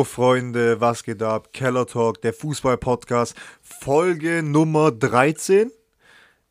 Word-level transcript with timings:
Yo, 0.00 0.04
Freunde, 0.04 0.80
was 0.80 1.02
geht 1.02 1.22
ab? 1.22 1.52
Keller 1.52 1.86
Talk, 1.86 2.22
der 2.22 2.32
Fußball-Podcast, 2.32 3.34
Folge 3.60 4.42
Nummer 4.42 4.90
13. 4.90 5.70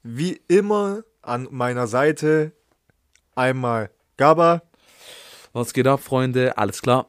Wie 0.04 0.40
immer 0.48 1.04
an 1.23 1.48
meiner 1.50 1.88
Seite 1.88 2.52
einmal 3.34 3.90
Gaba. 4.18 4.62
Was 5.52 5.73
geht 5.73 5.88
ab, 5.88 6.00
Freunde? 6.02 6.59
Alles 6.59 6.84
klar. 6.84 7.08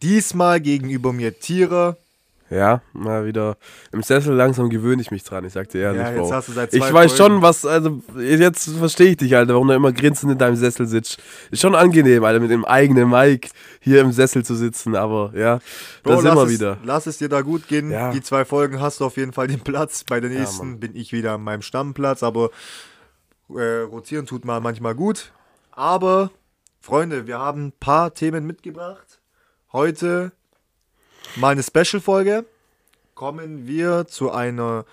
Diesmal 0.00 0.62
gegenüber 0.62 1.12
mir 1.12 1.38
Tierer. 1.38 1.98
Ja, 2.48 2.80
mal 2.92 3.24
wieder 3.26 3.56
im 3.90 4.02
Sessel 4.04 4.32
langsam 4.34 4.70
gewöhne 4.70 5.02
ich 5.02 5.10
mich 5.10 5.24
dran, 5.24 5.44
ich 5.44 5.52
sag 5.52 5.68
dir 5.70 5.80
ehrlich, 5.80 6.00
Ja, 6.02 6.10
jetzt 6.10 6.18
Bro. 6.18 6.32
hast 6.32 6.48
du 6.48 6.52
seit 6.52 6.72
Ich 6.72 6.80
zwei 6.80 6.92
weiß 6.92 7.12
Folgen- 7.16 7.34
schon, 7.34 7.42
was, 7.42 7.66
also 7.66 8.00
jetzt 8.20 8.68
verstehe 8.78 9.08
ich 9.08 9.16
dich, 9.16 9.34
Alter, 9.34 9.54
warum 9.54 9.66
du 9.66 9.74
immer 9.74 9.92
grinsend 9.92 10.30
in 10.30 10.38
deinem 10.38 10.54
Sessel 10.54 10.86
sitzt. 10.86 11.18
Ist 11.50 11.60
schon 11.60 11.74
angenehm, 11.74 12.22
Alter, 12.22 12.38
mit 12.38 12.52
dem 12.52 12.64
eigenen 12.64 13.10
Mic 13.10 13.48
hier 13.80 14.00
im 14.00 14.12
Sessel 14.12 14.44
zu 14.44 14.54
sitzen, 14.54 14.94
aber 14.94 15.32
ja, 15.34 15.58
Bro, 16.04 16.12
da 16.12 16.16
sind 16.18 16.24
lass 16.26 16.36
wir 16.36 16.42
es, 16.44 16.50
wieder. 16.52 16.78
Lass 16.84 17.06
es 17.06 17.18
dir 17.18 17.28
da 17.28 17.40
gut 17.40 17.66
gehen. 17.66 17.90
Ja. 17.90 18.12
Die 18.12 18.22
zwei 18.22 18.44
Folgen 18.44 18.80
hast 18.80 19.00
du 19.00 19.06
auf 19.06 19.16
jeden 19.16 19.32
Fall 19.32 19.48
den 19.48 19.60
Platz. 19.60 20.04
Bei 20.04 20.20
der 20.20 20.30
nächsten 20.30 20.70
Mann. 20.72 20.80
bin 20.80 20.94
ich 20.94 21.12
wieder 21.12 21.32
an 21.32 21.42
meinem 21.42 21.62
Stammplatz, 21.62 22.22
aber 22.22 22.50
äh, 23.56 23.80
rotieren 23.80 24.26
tut 24.26 24.44
mal 24.44 24.60
manchmal 24.60 24.94
gut. 24.94 25.32
Aber, 25.72 26.30
Freunde, 26.80 27.26
wir 27.26 27.38
haben 27.40 27.66
ein 27.66 27.72
paar 27.72 28.14
Themen 28.14 28.46
mitgebracht. 28.46 29.20
Heute 29.72 30.30
mal 31.34 31.50
eine 31.50 31.62
Special-Folge. 31.62 32.44
Kommen 33.14 33.66
wir 33.66 34.06
zu 34.06 34.30
einer 34.30 34.84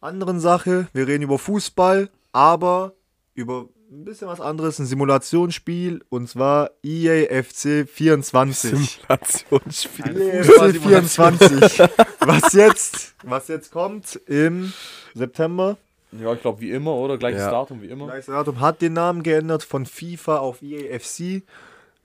anderen 0.00 0.40
Sache. 0.40 0.88
Wir 0.92 1.06
reden 1.06 1.22
über 1.24 1.38
Fußball, 1.38 2.10
aber 2.32 2.92
über 3.34 3.68
ein 3.90 4.04
bisschen 4.04 4.28
was 4.28 4.40
anderes, 4.40 4.78
ein 4.78 4.86
Simulationsspiel 4.86 6.02
und 6.10 6.28
zwar 6.28 6.70
E 6.84 7.06
EA 7.08 7.42
FC 7.42 7.88
24. 7.88 8.70
Simulationsspiel. 8.70 10.20
EFC 10.20 10.80
24. 10.80 11.80
was 12.20 12.52
jetzt, 12.52 13.14
was 13.24 13.48
jetzt 13.48 13.72
kommt 13.72 14.16
im 14.26 14.72
September. 15.14 15.76
Ja, 16.12 16.32
ich 16.32 16.40
glaube 16.40 16.60
wie 16.60 16.70
immer, 16.70 16.94
oder? 16.94 17.18
Gleiches 17.18 17.40
Ja. 17.42 17.50
Datum 17.50 17.82
wie 17.82 17.86
immer. 17.86 18.06
Gleiches 18.06 18.26
Datum 18.26 18.60
hat 18.60 18.80
den 18.80 18.92
Namen 18.92 19.22
geändert 19.22 19.62
von 19.62 19.86
FIFA 19.86 20.38
auf 20.38 20.62
EAFC. 20.62 21.42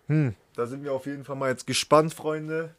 Hm, 0.07 0.35
da 0.55 0.67
sind 0.67 0.83
wir 0.83 0.93
auf 0.93 1.05
jeden 1.05 1.23
Fall 1.23 1.35
mal 1.35 1.49
jetzt 1.49 1.65
gespannt, 1.67 2.13
Freunde. 2.13 2.73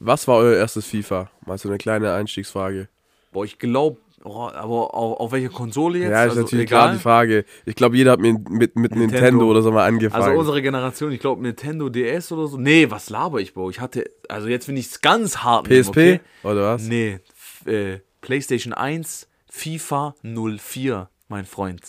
Was 0.00 0.26
war 0.26 0.38
euer 0.38 0.56
erstes 0.56 0.86
FIFA? 0.86 1.30
Mal 1.44 1.58
so 1.58 1.68
eine 1.68 1.76
kleine 1.76 2.14
Einstiegsfrage. 2.14 2.88
Boah, 3.32 3.44
ich 3.44 3.58
glaube, 3.58 3.98
oh, 4.24 4.48
aber 4.48 4.94
auf, 4.94 5.20
auf 5.20 5.32
welcher 5.32 5.50
Konsole 5.50 5.98
jetzt? 5.98 6.10
ja, 6.10 6.24
ist 6.24 6.30
also, 6.30 6.42
natürlich 6.42 6.68
klar 6.68 6.92
die 6.92 6.98
Frage. 6.98 7.44
Ich 7.66 7.74
glaube, 7.74 7.98
jeder 7.98 8.12
hat 8.12 8.20
mit, 8.20 8.48
mit, 8.48 8.76
mit 8.76 8.92
Nintendo. 8.92 9.12
Nintendo 9.12 9.50
oder 9.50 9.60
so 9.60 9.70
mal 9.70 9.86
angefangen. 9.86 10.24
Also 10.24 10.38
unsere 10.38 10.62
Generation, 10.62 11.12
ich 11.12 11.20
glaube 11.20 11.42
Nintendo 11.42 11.90
DS 11.90 12.32
oder 12.32 12.48
so. 12.48 12.56
Nee, 12.56 12.90
was 12.90 13.10
laber 13.10 13.40
ich, 13.40 13.52
Bro? 13.52 13.68
Ich 13.68 13.80
hatte, 13.80 14.04
also 14.30 14.48
jetzt 14.48 14.64
finde 14.64 14.80
ich 14.80 14.86
es 14.86 15.02
ganz 15.02 15.36
hart. 15.38 15.68
nehmen, 15.68 15.82
PSP 15.82 15.90
okay? 15.90 16.20
oder 16.44 16.62
was? 16.62 16.82
Nee, 16.84 17.20
äh, 17.66 17.98
PlayStation 18.22 18.72
1, 18.72 19.28
FIFA 19.50 20.14
04, 20.22 21.10
mein 21.28 21.44
Freund. 21.44 21.82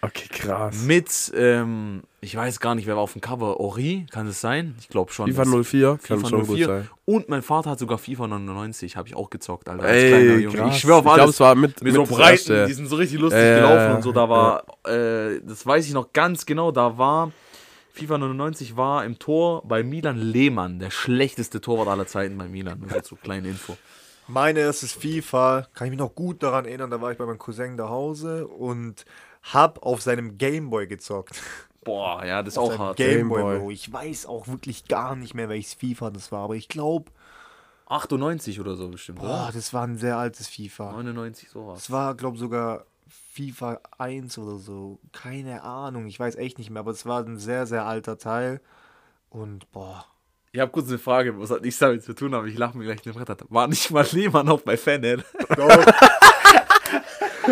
Okay, 0.00 0.28
krass. 0.30 0.82
Mit, 0.84 1.32
ähm, 1.34 2.02
ich 2.20 2.36
weiß 2.36 2.60
gar 2.60 2.74
nicht, 2.74 2.86
wer 2.86 2.94
war 2.96 3.02
auf 3.02 3.12
dem 3.14 3.20
Cover. 3.20 3.58
Ori, 3.58 4.06
kann 4.12 4.26
es 4.28 4.40
sein? 4.40 4.76
Ich 4.80 4.88
glaube 4.88 5.12
schon. 5.12 5.28
FIFA 5.28 5.42
Das- 5.44 5.50
04 5.66 5.98
kann 6.02 6.18
FIFA 6.18 6.28
schon 6.28 6.46
gut 6.46 6.56
04. 6.56 6.66
sein. 6.66 6.88
Und 7.04 7.28
mein 7.28 7.42
Vater 7.42 7.70
hat 7.70 7.78
sogar 7.78 7.98
FIFA 7.98 8.28
99, 8.28 8.96
habe 8.96 9.08
ich 9.08 9.16
auch 9.16 9.28
gezockt, 9.30 9.68
Alter. 9.68 9.82
Als 9.84 9.92
Ey, 10.02 10.08
kleiner 10.10 10.34
Junge. 10.38 10.56
krass. 10.56 10.74
Ich 10.74 10.80
schwöre 10.80 10.96
auf 10.98 11.04
Ich 11.04 11.04
glaube, 11.06 11.22
alles. 11.22 11.34
es 11.34 11.40
war 11.40 11.54
mit, 11.54 11.74
mit 11.82 11.82
mit 11.82 11.94
so 11.94 12.00
das 12.02 12.10
Breiten, 12.10 12.30
erste. 12.52 12.66
die 12.66 12.72
sind 12.74 12.86
so 12.88 12.96
richtig 12.96 13.18
lustig 13.20 13.40
Ja, 13.42 13.54
gelaufen 13.56 13.96
und 13.96 14.02
so. 14.02 14.12
Da 14.12 14.28
war, 14.28 14.62
äh, 14.86 15.40
das 15.46 15.66
weiß 15.66 15.86
ich 15.86 15.92
noch 15.94 16.12
ganz 16.12 16.46
genau, 16.46 16.70
da 16.70 16.96
war 16.96 17.32
FIFA 17.94 18.18
99 18.18 18.76
war 18.76 19.04
im 19.04 19.18
Tor 19.18 19.62
bei 19.66 19.82
Milan 19.82 20.18
Lehmann, 20.20 20.78
der 20.78 20.90
schlechteste 20.92 21.60
Torwart 21.60 21.88
aller 21.88 22.06
Zeiten 22.06 22.38
bei 22.38 22.46
Milan. 22.46 22.78
Nur 22.88 23.02
so 23.02 23.16
kleine 23.16 23.48
Info. 23.48 23.76
Mein 24.28 24.56
erstes 24.56 24.92
FIFA, 24.92 25.66
kann 25.74 25.86
ich 25.86 25.90
mich 25.92 25.98
noch 25.98 26.14
gut 26.14 26.42
daran 26.42 26.66
erinnern, 26.66 26.90
da 26.90 27.00
war 27.00 27.10
ich 27.10 27.18
bei 27.18 27.24
meinem 27.26 27.38
Cousin 27.38 27.76
zu 27.78 27.88
Hause 27.88 28.46
und 28.46 29.04
hab 29.52 29.82
auf 29.82 30.02
seinem 30.02 30.38
Gameboy 30.38 30.86
gezockt. 30.86 31.40
Boah, 31.84 32.24
ja, 32.24 32.42
das 32.42 32.54
ist 32.54 32.58
Auf 32.58 32.74
auch 32.74 32.78
hart. 32.78 32.96
Gameboy, 32.98 33.38
Gameboy. 33.38 33.58
Bro. 33.60 33.70
Ich 33.70 33.90
weiß 33.90 34.26
auch 34.26 34.46
wirklich 34.48 34.88
gar 34.88 35.16
nicht 35.16 35.34
mehr, 35.34 35.48
welches 35.48 35.74
FIFA 35.74 36.10
das 36.10 36.30
war, 36.32 36.44
aber 36.44 36.54
ich 36.54 36.68
glaube, 36.68 37.10
98 37.86 38.60
oder 38.60 38.76
so 38.76 38.88
bestimmt, 38.88 39.20
boah, 39.20 39.44
oder? 39.44 39.50
das 39.54 39.72
war 39.72 39.84
ein 39.84 39.96
sehr 39.96 40.18
altes 40.18 40.48
FIFA. 40.48 40.92
99, 40.92 41.48
sowas. 41.48 41.84
Es 41.84 41.90
war, 41.90 42.14
glaube 42.14 42.36
sogar 42.36 42.84
FIFA 43.32 43.80
1 43.96 44.36
oder 44.38 44.58
so. 44.58 44.98
Keine 45.12 45.62
Ahnung, 45.62 46.06
ich 46.06 46.20
weiß 46.20 46.36
echt 46.36 46.58
nicht 46.58 46.68
mehr, 46.68 46.80
aber 46.80 46.90
es 46.90 47.06
war 47.06 47.24
ein 47.24 47.38
sehr, 47.38 47.66
sehr 47.66 47.86
alter 47.86 48.18
Teil. 48.18 48.60
Und 49.30 49.70
boah. 49.72 50.04
Ich 50.52 50.60
habe 50.60 50.70
kurz 50.70 50.88
eine 50.88 50.98
Frage, 50.98 51.38
was 51.38 51.50
hat 51.50 51.62
nichts 51.62 51.78
damit 51.78 52.02
zu 52.02 52.14
tun, 52.14 52.34
aber 52.34 52.46
ich 52.46 52.58
lache 52.58 52.76
mir 52.76 52.84
gleich 52.84 53.04
in 53.06 53.12
den 53.12 53.24
Brett. 53.24 53.44
War 53.48 53.68
nicht 53.68 53.90
mal 53.90 54.06
Lehmann 54.12 54.48
auch 54.48 54.62
bei 54.62 54.76
Fanhead? 54.76 55.24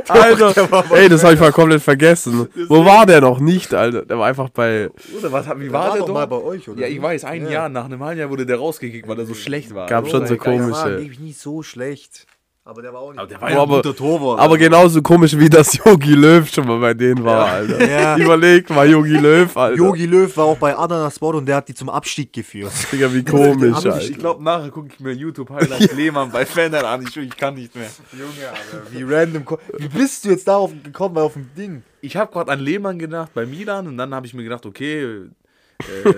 Alter, 0.08 0.54
ey, 0.94 1.08
das 1.08 1.22
habe 1.24 1.34
ich 1.34 1.40
mal 1.40 1.52
komplett 1.52 1.82
vergessen. 1.82 2.48
Wo 2.68 2.84
war 2.84 3.06
der 3.06 3.20
noch 3.20 3.38
nicht, 3.40 3.72
Alter? 3.74 4.04
Der 4.04 4.18
war 4.18 4.26
einfach 4.26 4.48
bei. 4.50 4.88
Oder 5.18 5.32
was, 5.32 5.46
wie 5.58 5.72
war 5.72 5.84
war 5.84 5.90
der 5.92 6.00
doch 6.00 6.06
doch? 6.08 6.14
mal 6.14 6.26
bei 6.26 6.36
euch, 6.36 6.68
oder? 6.68 6.80
Ja, 6.82 6.86
ich 6.88 7.00
weiß, 7.00 7.24
ein 7.24 7.44
Ja. 7.44 7.50
Jahr, 7.50 7.68
nach 7.68 7.84
einem 7.86 8.02
halben 8.02 8.20
Jahr 8.20 8.30
wurde 8.30 8.46
der 8.46 8.56
rausgekickt, 8.58 9.08
weil 9.08 9.18
er 9.18 9.26
so 9.26 9.34
schlecht 9.34 9.74
war. 9.74 9.86
Gab 9.88 10.08
schon 10.08 10.26
so 10.26 10.34
Der 10.34 10.44
war 10.44 10.52
komische. 10.58 10.82
eigentlich 10.84 11.18
nicht 11.20 11.38
so 11.40 11.62
schlecht. 11.62 12.26
Aber 12.68 12.82
der 12.82 12.92
war 12.92 13.00
auch 13.00 13.12
nicht. 13.12 13.20
Aber 13.20 13.28
der 13.28 13.40
war 13.40 13.48
ja 13.48 13.54
ein 13.54 13.60
aber- 13.62 13.76
guter 13.76 13.94
Torwart. 13.94 14.40
Aber 14.40 14.58
genauso 14.58 15.00
komisch 15.00 15.38
wie 15.38 15.48
das 15.48 15.72
Yogi 15.84 16.14
Löw 16.14 16.48
schon 16.52 16.66
mal 16.66 16.80
bei 16.80 16.94
denen 16.94 17.22
war, 17.22 17.46
Alter. 17.46 17.88
Ja. 17.88 18.16
Überlegt 18.18 18.70
mal 18.70 18.90
Yogi 18.90 19.16
Löw, 19.16 19.56
Alter. 19.56 19.76
Yogi 19.76 20.06
Löw 20.06 20.36
war 20.36 20.46
auch 20.46 20.58
bei 20.58 20.76
Adana 20.76 21.08
Sport 21.08 21.36
und 21.36 21.46
der 21.46 21.54
hat 21.56 21.68
die 21.68 21.74
zum 21.74 21.88
Abstieg 21.88 22.32
geführt. 22.32 22.72
Digga, 22.92 23.14
wie 23.14 23.22
komisch, 23.22 23.72
Alter. 23.76 24.00
ich 24.02 24.18
glaube, 24.18 24.42
nachher 24.42 24.70
gucke 24.70 24.88
ich 24.92 24.98
mir 24.98 25.12
YouTube-Highlights 25.12 25.92
Lehmann 25.94 26.32
bei 26.32 26.44
Fanhead 26.44 26.82
an. 26.82 27.02
Ich, 27.06 27.16
ich 27.16 27.36
kann 27.36 27.54
nicht 27.54 27.72
mehr. 27.76 27.88
Junge, 28.12 28.48
Alter, 28.48 28.90
wie 28.90 29.02
random. 29.04 29.44
Wie 29.78 29.88
bist 29.88 30.24
du 30.24 30.30
jetzt 30.30 30.48
darauf 30.48 30.72
gekommen, 30.82 31.14
weil 31.14 31.22
auf 31.22 31.34
dem 31.34 31.48
Ding? 31.56 31.84
Ich 32.00 32.16
habe 32.16 32.32
gerade 32.32 32.50
an 32.50 32.58
Lehmann 32.58 32.98
gedacht 32.98 33.30
bei 33.32 33.46
Milan 33.46 33.86
und 33.86 33.96
dann 33.96 34.12
habe 34.12 34.26
ich 34.26 34.34
mir 34.34 34.42
gedacht, 34.42 34.66
okay, 34.66 35.20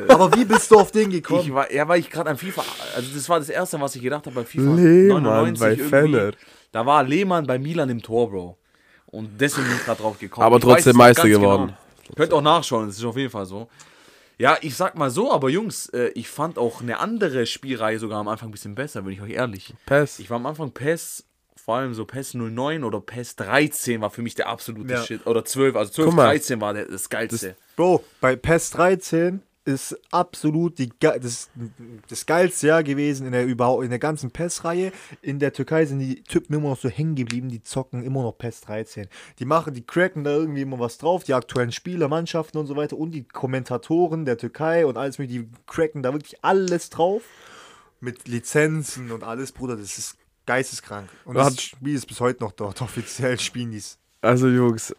Aber 0.09 0.35
wie 0.35 0.45
bist 0.45 0.71
du 0.71 0.77
auf 0.79 0.91
den 0.93 1.11
gekommen? 1.11 1.41
ich 1.43 1.53
war, 1.53 1.71
ja, 1.73 1.87
weil 1.89 2.01
ich 2.01 2.11
gerade 2.11 2.31
an 2.31 2.37
FIFA, 2.37 2.63
also 2.97 3.09
das 3.15 3.29
war 3.29 3.39
das 3.39 3.49
erste, 3.49 3.81
was 3.81 3.95
ich 3.97 4.03
gedacht 4.03 4.27
habe 4.27 4.35
bei 4.37 4.45
FIFA 4.45 4.75
Lehmann 4.75 5.23
99 5.23 5.61
bei 5.61 5.71
irgendwie. 5.71 5.89
Fanhead. 5.89 6.37
Da 6.73 6.87
war 6.87 7.03
Lehmann 7.03 7.47
bei 7.47 7.59
Milan 7.59 7.89
im 7.91 8.03
Tor, 8.03 8.31
Bro. 8.31 8.59
Und 9.07 9.41
deswegen 9.41 9.67
bin 9.67 9.77
ich 9.77 9.85
gerade 9.85 10.01
drauf 10.03 10.19
gekommen. 10.19 10.45
Aber 10.45 10.59
Ich 10.59 10.65
weiß 10.65 10.75
trotzdem 10.75 10.93
noch 10.93 10.99
Meister 10.99 11.29
geworden. 11.29 11.67
Genau. 11.67 12.15
Könnt 12.17 12.33
auch 12.33 12.43
nachschauen, 12.43 12.87
das 12.87 12.99
ist 12.99 13.05
auf 13.05 13.17
jeden 13.17 13.31
Fall 13.31 13.47
so. 13.47 13.69
Ja, 14.39 14.57
ich 14.61 14.77
sag 14.77 14.97
mal 14.97 15.11
so, 15.11 15.33
aber 15.33 15.49
Jungs, 15.51 15.89
äh, 15.89 16.09
ich 16.15 16.29
fand 16.29 16.59
auch 16.59 16.81
eine 16.81 17.01
andere 17.01 17.45
Spielreihe 17.47 17.99
sogar 17.99 18.21
am 18.21 18.29
Anfang 18.29 18.51
ein 18.51 18.53
bisschen 18.53 18.75
besser, 18.77 19.03
bin 19.03 19.13
ich 19.13 19.21
euch 19.21 19.33
ehrlich. 19.33 19.75
Pass. 19.87 20.21
Ich 20.21 20.31
war 20.31 20.37
am 20.37 20.47
Anfang 20.47 20.71
PES, 20.71 21.25
vor 21.57 21.77
allem 21.77 21.93
so 21.93 22.05
PES 22.05 22.35
09 22.35 22.85
oder 22.85 23.01
PES 23.01 23.35
13 23.37 24.01
war 24.01 24.11
für 24.11 24.23
mich 24.23 24.37
der 24.37 24.49
absolute 24.49 24.93
Ja. 24.93 25.03
Shit. 25.03 25.27
Oder 25.27 25.45
12, 25.45 25.75
also 25.75 25.91
12, 25.93 26.07
Guck 26.07 26.17
mal. 26.17 26.27
13 26.27 26.61
war 26.61 26.73
der, 26.73 26.85
das 26.85 27.09
geilste. 27.11 27.57
Bro, 27.77 28.05
bei 28.21 28.37
PES 28.37 28.71
13 28.71 29.43
ist 29.69 30.01
absolut 30.11 30.79
die, 30.79 30.91
das, 30.99 31.51
das 32.09 32.25
geilste 32.25 32.69
Jahr 32.69 32.83
gewesen 32.83 33.27
in 33.27 33.33
der, 33.33 33.45
überhaupt, 33.45 33.85
in 33.85 33.91
der 33.91 33.99
ganzen 33.99 34.31
PES-Reihe. 34.31 34.93
In 35.21 35.39
der 35.39 35.53
Türkei 35.53 35.85
sind 35.85 35.99
die 35.99 36.23
Typen 36.23 36.55
immer 36.55 36.71
noch 36.71 36.79
so 36.79 36.89
hängen 36.89 37.15
geblieben, 37.15 37.51
die 37.51 37.63
zocken 37.63 38.03
immer 38.03 38.23
noch 38.23 38.33
PES 38.33 38.63
13. 38.63 39.09
Die 39.39 39.45
machen, 39.45 39.75
die 39.75 39.85
cracken 39.85 40.25
da 40.25 40.31
irgendwie 40.31 40.63
immer 40.63 40.79
was 40.79 40.97
drauf, 40.97 41.23
die 41.23 41.35
aktuellen 41.35 41.71
Spieler, 41.71 42.09
Mannschaften 42.09 42.57
und 42.57 42.67
so 42.67 42.77
weiter 42.77 42.97
und 42.97 43.11
die 43.11 43.25
Kommentatoren 43.25 44.25
der 44.25 44.39
Türkei 44.39 44.87
und 44.87 44.97
alles 44.97 45.19
mit, 45.19 45.31
die 45.31 45.47
cracken 45.67 46.03
da 46.03 46.13
wirklich 46.15 46.43
alles 46.43 46.89
drauf. 46.89 47.23
Mit 48.01 48.27
Lizenzen 48.27 49.11
und 49.11 49.23
alles, 49.23 49.53
Bruder, 49.53 49.77
das 49.77 49.99
ist 49.99 50.17
geisteskrank. 50.47 51.11
Und 51.25 51.35
das 51.35 51.61
Spiel 51.61 51.95
ist 51.95 52.07
bis 52.07 52.21
heute 52.21 52.43
noch 52.43 52.53
dort, 52.53 52.81
offiziell 52.83 53.39
spielen 53.39 53.73
die's. 53.73 53.99
Also, 54.23 54.49
Jungs, 54.49 54.95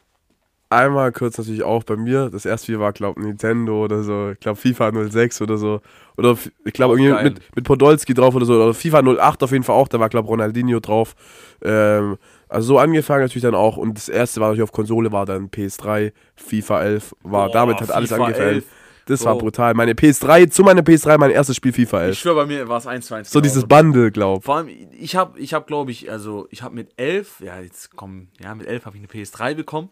einmal 0.69 1.11
kurz 1.11 1.37
natürlich 1.37 1.63
auch 1.63 1.83
bei 1.83 1.95
mir. 1.97 2.29
Das 2.29 2.45
erste 2.45 2.65
Spiel 2.65 2.79
war, 2.79 2.93
glaube 2.93 3.21
Nintendo 3.21 3.83
oder 3.83 4.03
so. 4.03 4.31
Ich 4.31 4.39
glaube, 4.39 4.59
FIFA 4.59 4.91
06 5.09 5.41
oder 5.41 5.57
so. 5.57 5.81
Oder 6.17 6.37
ich 6.65 6.73
glaube, 6.73 6.99
irgendwie 6.99 7.23
mit, 7.23 7.55
mit 7.55 7.65
Podolski 7.65 8.13
drauf 8.13 8.35
oder 8.35 8.45
so. 8.45 8.53
Oder 8.61 8.73
FIFA 8.73 9.01
08 9.01 9.43
auf 9.43 9.51
jeden 9.51 9.63
Fall 9.63 9.75
auch. 9.75 9.87
Da 9.87 9.99
war, 9.99 10.09
glaube 10.09 10.27
Ronaldinho 10.27 10.79
drauf. 10.79 11.15
Ähm, 11.63 12.17
also 12.47 12.67
so 12.67 12.79
angefangen 12.79 13.21
natürlich 13.21 13.43
dann 13.43 13.55
auch. 13.55 13.77
Und 13.77 13.97
das 13.97 14.09
erste 14.09 14.41
war 14.41 14.49
natürlich 14.49 14.63
auf 14.63 14.71
Konsole, 14.71 15.11
war 15.11 15.25
dann 15.25 15.49
PS3, 15.49 16.11
FIFA 16.35 16.83
11. 16.83 17.15
War, 17.23 17.47
Boah, 17.47 17.53
damit 17.53 17.81
hat 17.81 17.91
alles 17.91 18.09
FIFA 18.11 18.25
angefangen. 18.25 18.49
11. 18.49 18.65
Das 19.05 19.25
war 19.25 19.33
Bro. 19.33 19.39
brutal. 19.39 19.73
Meine 19.73 19.93
PS3, 19.93 20.51
zu 20.51 20.61
meiner 20.61 20.81
PS3 20.81 21.17
mein 21.17 21.31
erstes 21.31 21.55
Spiel 21.55 21.73
FIFA 21.73 22.01
Ich 22.01 22.07
11. 22.09 22.19
schwöre, 22.19 22.35
bei 22.35 22.45
mir 22.45 22.67
war 22.67 22.77
es 22.77 22.85
1 22.85 23.07
zu 23.07 23.15
1. 23.15 23.31
So 23.31 23.41
dieses 23.41 23.65
Bundle, 23.65 24.11
glaub. 24.11 24.43
Vor 24.43 24.57
allem, 24.57 24.69
ich 24.91 25.15
habe, 25.15 25.39
ich 25.39 25.55
hab, 25.55 25.65
glaube 25.65 25.89
ich, 25.89 26.11
also 26.11 26.47
ich 26.51 26.61
habe 26.61 26.75
mit 26.75 26.89
11, 26.97 27.39
ja, 27.39 27.59
jetzt 27.59 27.95
kommen, 27.95 28.29
ja, 28.39 28.53
mit 28.53 28.67
11 28.67 28.85
habe 28.85 28.97
ich 28.97 29.01
eine 29.01 29.25
PS3 29.25 29.55
bekommen. 29.55 29.89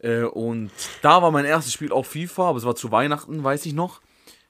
Äh, 0.00 0.22
und 0.22 0.70
da 1.02 1.22
war 1.22 1.30
mein 1.30 1.44
erstes 1.44 1.72
Spiel 1.72 1.92
auch 1.92 2.06
FIFA, 2.06 2.50
aber 2.50 2.58
es 2.58 2.64
war 2.64 2.76
zu 2.76 2.90
Weihnachten, 2.92 3.42
weiß 3.42 3.66
ich 3.66 3.72
noch. 3.72 4.00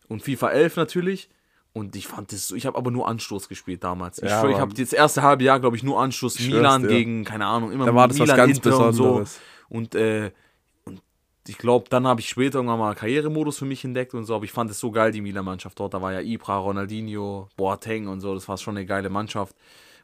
Und 0.09 0.23
FIFA 0.23 0.51
11 0.51 0.77
natürlich. 0.77 1.29
Und 1.73 1.95
ich 1.97 2.09
fand 2.09 2.33
das 2.33 2.49
so, 2.49 2.57
ich 2.57 2.67
habe 2.67 2.77
aber 2.77 2.91
nur 2.91 3.07
Anstoß 3.07 3.49
gespielt 3.49 3.85
damals. 3.85 4.19
Ich, 4.19 4.29
Ja, 4.29 4.41
schwör, 4.41 4.51
ich 4.51 4.59
habe 4.59 4.75
das 4.75 4.93
erste 4.93 5.23
halbe 5.23 5.45
Jahr, 5.45 5.61
glaube 5.61 5.77
ich, 5.77 5.83
nur 5.83 6.01
Anstoß 6.01 6.41
Milan 6.41 6.83
dir. 6.83 6.89
gegen, 6.89 7.25
keine 7.25 7.47
Ahnung, 7.47 7.73
immer 7.73 7.85
Da 7.87 7.95
war 7.95 8.09
das 8.09 8.19
was 8.19 8.27
Milan, 8.27 8.37
ganz 8.37 8.57
Inter 8.57 8.79
und 8.79 8.93
so. 8.95 9.03
Besonderes. 9.03 9.41
Und, 9.69 9.95
äh, 9.95 10.33
und 10.85 11.03
ich 11.47 11.59
glaube, 11.59 11.87
dann 11.89 12.07
habe 12.07 12.21
ich 12.21 12.29
später 12.29 12.59
irgendwann 12.59 12.79
mal 12.79 12.95
Karrieremodus 12.95 13.59
für 13.59 13.65
mich 13.65 13.85
entdeckt 13.85 14.15
und 14.15 14.25
so, 14.25 14.35
aber 14.35 14.45
ich 14.45 14.53
fand 14.53 14.71
es 14.71 14.81
so 14.81 14.91
geil, 14.91 15.13
die 15.13 15.21
Milan-Mannschaft 15.21 15.79
dort. 15.79 15.95
Da 15.95 16.03
war 16.03 16.13
ja 16.13 16.21
Ibra, 16.21 16.57
Ronaldinho, 16.57 17.49
Boateng 17.57 18.09
und 18.09 18.21
so, 18.21 18.35
das 18.35 18.49
war 18.49 18.57
schon 18.57 18.77
eine 18.77 18.87
geile 18.87 19.11
Mannschaft. 19.11 19.55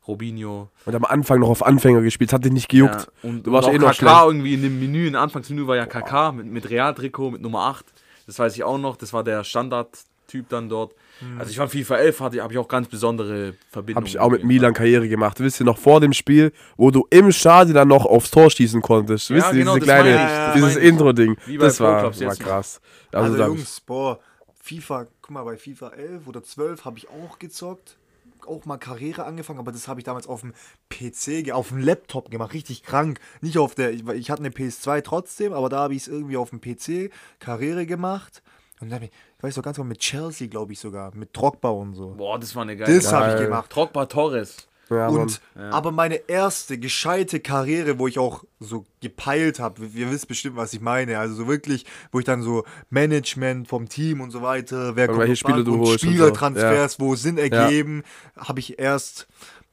Robinho. 0.07 0.69
Und 0.85 0.95
am 0.95 1.05
Anfang 1.05 1.41
noch 1.41 1.49
auf 1.49 1.65
Anfänger 1.65 2.03
gespielt, 2.03 2.33
hat 2.33 2.45
dich 2.45 2.53
nicht 2.53 2.69
gejuckt. 2.69 3.09
Ja, 3.23 3.31
und, 3.31 3.47
du 3.47 3.53
warst 3.53 3.69
und 3.69 3.75
eh 3.75 3.79
noch 3.79 3.89
KK 3.89 3.95
schlecht. 3.95 4.25
irgendwie 4.27 4.55
in 4.55 4.63
dem 4.63 4.81
Menü, 4.81 5.07
in 5.07 5.17
Anfangsmenü 5.17 5.67
war 5.67 5.77
ja 5.77 5.87
KK 5.87 6.33
mit, 6.33 6.47
mit 6.47 6.71
Real-Trikot, 6.71 7.31
mit 7.31 7.43
Nummer 7.43 7.61
8. 7.61 7.87
Das 8.27 8.39
weiß 8.39 8.55
ich 8.55 8.65
auch 8.65 8.79
noch, 8.79 8.97
das 8.97 9.13
war 9.13 9.25
der 9.25 9.45
Standardtyp 9.45 10.49
dann 10.49 10.69
dort. 10.69 10.95
Also 11.39 11.51
ich 11.51 11.57
fand 11.57 11.71
FIFA 11.71 11.97
11, 11.97 12.21
hatte, 12.21 12.43
habe 12.43 12.53
ich 12.53 12.59
auch 12.59 12.69
ganz 12.69 12.89
besondere 12.89 13.55
Verbindungen. 13.71 13.97
Habe 13.97 14.09
ich 14.09 14.19
auch 14.19 14.31
mit 14.31 14.45
Milan 14.45 14.75
Karriere 14.75 15.09
gemacht. 15.09 15.39
Wisst 15.41 15.61
ihr 15.61 15.65
noch 15.65 15.79
vor 15.79 16.01
dem 16.01 16.13
Spiel, 16.13 16.53
wo 16.77 16.91
du 16.91 17.07
im 17.11 17.31
Stadion 17.31 17.75
dann 17.75 17.89
noch 17.89 18.05
aufs 18.05 18.31
Tor 18.31 18.51
schießen 18.51 18.83
konntest? 18.83 19.31
Ja, 19.31 19.37
Wisst 19.37 19.53
ihr, 19.53 19.59
genau, 19.61 19.75
diese 19.75 19.87
kleine, 19.87 20.11
ich, 20.11 20.17
das 20.17 20.55
dieses. 20.55 20.77
Intro-Ding. 20.77 21.37
Das 21.59 21.81
war, 21.81 22.03
war 22.03 22.37
krass. 22.37 22.81
Also, 23.13 23.33
Also, 23.33 23.45
Jungs, 23.45 23.81
boah, 23.81 24.19
FIFA, 24.61 25.07
guck 25.23 25.31
mal, 25.31 25.45
bei 25.45 25.57
FIFA 25.57 25.91
11 25.91 26.27
oder 26.27 26.43
12 26.43 26.85
habe 26.85 26.99
ich 26.99 27.09
auch 27.09 27.39
gezockt. 27.39 27.97
Auch 28.47 28.65
mal 28.65 28.79
Karriere 28.79 29.25
angefangen, 29.25 29.59
aber 29.59 29.73
das 29.73 29.89
habe 29.89 30.01
ich 30.01 30.05
damals 30.05 30.27
auf 30.27 30.43
dem 30.43 30.53
PC, 30.89 31.53
auf 31.53 31.69
dem 31.69 31.79
Laptop 31.79 32.31
gemacht, 32.31 32.53
richtig 32.53 32.83
krank. 32.83 33.21
Nicht 33.41 33.59
auf 33.59 33.75
der, 33.75 33.93
ich, 33.93 34.07
ich 34.09 34.31
hatte 34.31 34.43
eine 34.43 34.51
PS2 34.51 35.03
trotzdem, 35.03 35.53
aber 35.53 35.69
da 35.69 35.79
habe 35.79 35.95
ich 35.95 36.03
es 36.03 36.09
irgendwie 36.09 36.37
auf 36.37 36.51
dem 36.51 36.61
PC 36.61 37.13
Karriere 37.39 37.87
gemacht. 37.87 38.43
Und 38.81 38.91
dann 38.91 39.03
ich, 39.03 39.11
weiß 39.41 39.55
doch 39.55 39.63
ganz 39.63 39.77
genau, 39.77 39.89
mit 39.89 40.01
Chelsea, 40.01 40.49
glaube 40.49 40.73
ich 40.73 40.81
sogar, 40.81 41.15
mit 41.15 41.37
Drogba 41.37 41.71
und 41.71 41.95
so. 41.95 42.15
Boah, 42.17 42.39
das 42.39 42.55
war 42.55 42.63
eine 42.63 42.77
geile 42.77 42.95
Das 42.95 43.13
habe 43.13 43.35
ich 43.35 43.41
gemacht. 43.41 43.75
Drogba 43.75 44.07
Torres. 44.07 44.69
Ja. 44.91 45.09
Und 45.09 45.41
aber 45.55 45.93
meine 45.93 46.17
erste 46.29 46.79
gescheite 46.79 47.41
Karriere, 47.41 47.99
wo 47.99 48.07
ich 48.07 48.19
auch 48.19 48.45
so 48.61 48.85
gepeilt 49.01 49.59
habe, 49.59 49.87
ihr 49.87 50.11
wisst 50.11 50.29
bestimmt, 50.29 50.57
was 50.57 50.73
ich 50.73 50.81
meine. 50.81 51.19
Also 51.19 51.35
so 51.35 51.49
wirklich, 51.49 51.87
wo 52.13 52.19
ich 52.19 52.25
dann 52.25 52.43
so 52.43 52.65
Management 52.91 53.69
vom 53.69 53.89
Team 53.89 54.21
und 54.21 54.31
so 54.31 54.43
weiter, 54.43 54.97
wer 54.97 55.11
Und 55.11 55.17
kommt 55.17 55.43
Bank 55.43 55.65
du 55.65 55.75
und 55.75 55.81
holst 55.81 55.93
und 55.93 56.01
so. 56.01 56.07
Spielertransfers, 56.07 57.01
wo 57.01 57.15
Sinn 57.15 57.39
ergeben, 57.39 58.03
habe 58.37 58.61
ich 58.61 58.79
erst 58.79 59.27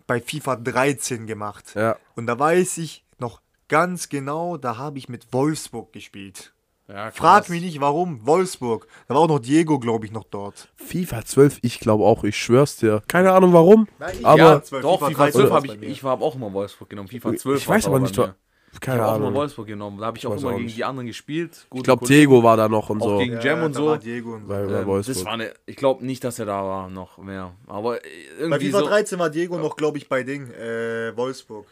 bei 0.07 0.19
FIFA 0.19 0.57
13 0.57 1.27
gemacht. 1.27 1.73
Ja. 1.75 1.97
Und 2.15 2.27
da 2.27 2.37
weiß 2.37 2.77
ich 2.79 3.03
noch 3.17 3.41
ganz 3.69 4.09
genau, 4.09 4.57
da 4.57 4.77
habe 4.77 4.97
ich 4.97 5.07
mit 5.07 5.31
Wolfsburg 5.31 5.93
gespielt. 5.93 6.53
Ja. 6.91 7.11
Frag 7.11 7.49
mich 7.49 7.61
nicht, 7.61 7.79
warum 7.79 8.25
Wolfsburg. 8.25 8.87
Da 9.07 9.13
war 9.15 9.21
auch 9.21 9.27
noch 9.27 9.39
Diego, 9.39 9.79
glaube 9.79 10.05
ich, 10.05 10.11
noch 10.11 10.25
dort. 10.25 10.67
FIFA 10.75 11.23
12, 11.25 11.59
ich 11.61 11.79
glaube 11.79 12.03
auch, 12.03 12.23
ich 12.23 12.35
schwör's 12.37 12.75
dir. 12.77 13.01
Keine 13.07 13.31
Ahnung 13.31 13.53
warum, 13.53 13.87
Nein, 13.99 14.15
ich- 14.19 14.25
aber 14.25 14.37
ja, 14.39 14.59
Doch, 14.81 14.99
FIFA 14.99 15.07
FIFA 15.07 15.23
13 15.23 15.31
12 15.31 15.49
war 15.49 15.55
habe 15.57 15.67
das 15.67 15.75
ich, 15.77 15.83
ich 15.83 16.03
habe 16.03 16.23
auch 16.23 16.35
immer 16.35 16.51
Wolfsburg 16.53 16.89
genommen. 16.89 17.07
FIFA 17.07 17.35
12 17.37 17.61
ich 17.61 17.67
weiß 17.67 17.85
aber 17.87 17.99
nicht, 17.99 18.17
mir. 18.17 18.23
wa- 18.23 18.35
Ich 18.73 18.79
keine 18.79 19.01
habe 19.01 19.11
auch 19.13 19.27
immer. 19.27 19.33
Wolfsburg 19.33 19.67
genommen. 19.67 19.99
Da 19.99 20.05
habe 20.07 20.17
ich 20.17 20.25
auch 20.27 20.31
weiß 20.33 20.41
immer 20.43 20.51
auch 20.51 20.57
gegen 20.57 20.69
die 20.69 20.83
anderen 20.83 21.07
gespielt. 21.07 21.67
Ich 21.73 21.83
glaube, 21.83 22.05
Diego 22.05 22.41
war 22.43 22.55
da 22.57 22.67
noch 22.69 22.89
und 22.89 23.01
Auch 23.01 23.07
so. 23.09 23.17
gegen 23.19 23.39
Jam 23.41 23.63
und 23.63 23.75
da 23.75 23.79
so. 23.79 23.85
war 23.87 23.97
Diego 23.97 24.33
und 24.35 24.41
so. 24.43 24.47
Bei, 24.47 24.65
bei 24.65 24.79
Ähm, 24.81 24.85
Wolfsburg. 24.87 25.15
das 25.15 25.25
war 25.25 25.33
eine, 25.33 25.53
ich 25.65 25.75
glaube 25.75 26.05
nicht, 26.05 26.23
dass 26.23 26.39
er 26.39 26.45
da 26.45 26.61
war 26.63 26.89
noch 26.89 27.17
mehr. 27.17 27.53
Aber 27.67 27.97
äh, 27.97 27.99
Bei 28.37 28.43
irgendwie 28.43 28.65
FIFA 28.67 28.79
so. 28.79 28.85
13 28.87 29.19
war 29.19 29.29
Diego 29.29 29.57
noch, 29.57 29.75
glaube 29.75 29.97
ich, 29.97 30.07
bei 30.09 30.23
Ding, 30.23 30.49
äh, 30.51 31.15
Wolfsburg. 31.17 31.67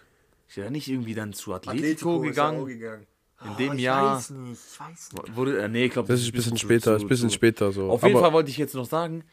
Ist 0.47 0.57
er 0.57 0.69
nicht 0.71 0.87
irgendwie 0.89 1.13
dann 1.13 1.31
zu 1.33 1.53
Atletico, 1.53 1.79
Atletico 2.17 2.23
ist 2.23 2.37
er 2.37 2.51
gegangen? 2.65 3.05
In 3.45 3.55
dem 3.57 3.73
ich 3.75 3.81
Jahr- 3.83 4.17
Weiß 4.17 4.29
nicht, 4.31 4.59
ich 4.73 4.79
weiß 4.79 5.13
nicht. 5.13 5.35
Wurde, 5.35 5.61
äh, 5.61 5.67
nee, 5.69 5.85
ich 5.85 5.93
glaube, 5.93 6.07
das 6.09 6.19
ist 6.21 6.27
ein 6.27 6.31
bisschen 6.33 6.57
später, 6.57 6.95
ist 6.95 7.03
ein 7.03 7.07
bisschen 7.07 7.29
später 7.29 7.71
so. 7.71 7.89
Auf 7.89 8.03
jeden 8.03 8.15
aber 8.17 8.25
Fall 8.25 8.33
wollte 8.33 8.49
ich 8.49 8.57
jetzt 8.57 8.75
noch 8.75 8.85
sagen, 8.85 9.23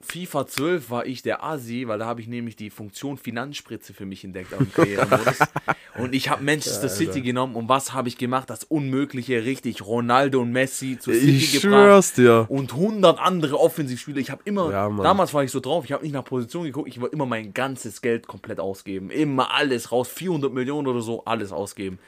FIFA 0.00 0.46
12 0.46 0.90
war 0.90 1.06
ich 1.06 1.22
der 1.22 1.42
Asi, 1.42 1.88
weil 1.88 1.98
da 1.98 2.06
habe 2.06 2.20
ich 2.20 2.28
nämlich 2.28 2.54
die 2.54 2.70
Funktion 2.70 3.16
Finanzspritze 3.18 3.92
für 3.92 4.06
mich 4.06 4.22
entdeckt 4.22 4.52
auf 4.54 4.60
dem 4.60 4.72
Karrieremodus. 4.72 5.38
und 5.98 6.14
ich 6.14 6.28
habe 6.28 6.44
Manchester 6.44 6.88
City 6.88 7.20
genommen 7.20 7.56
und 7.56 7.68
was 7.68 7.94
habe 7.94 8.06
ich 8.08 8.16
gemacht? 8.16 8.48
Das 8.48 8.62
Unmögliche, 8.62 9.44
richtig. 9.44 9.84
Ronaldo 9.84 10.40
und 10.42 10.52
Messi 10.52 10.98
zu 11.00 11.12
City 11.12 11.30
ich 11.38 11.50
gebracht. 11.52 11.62
schwör's 11.62 12.12
dir. 12.12 12.46
Und 12.48 12.72
100 12.74 13.18
andere 13.18 13.58
Offensivspieler. 13.58 14.18
Ich 14.18 14.30
habe 14.30 14.42
immer, 14.44 14.70
Ja, 14.70 14.88
damals 14.88 15.34
war 15.34 15.42
ich 15.42 15.50
so 15.50 15.58
drauf, 15.58 15.84
ich 15.84 15.90
habe 15.90 16.04
nicht 16.04 16.12
nach 16.12 16.24
Position 16.24 16.62
geguckt, 16.62 16.86
ich 16.88 17.00
wollte 17.00 17.14
immer 17.16 17.26
mein 17.26 17.52
ganzes 17.52 18.00
Geld 18.00 18.28
komplett 18.28 18.60
ausgeben. 18.60 19.10
Immer 19.10 19.52
alles 19.52 19.90
raus, 19.90 20.08
400 20.08 20.52
Millionen 20.52 20.86
oder 20.86 21.00
so, 21.00 21.24
alles 21.24 21.50
ausgeben. 21.50 21.98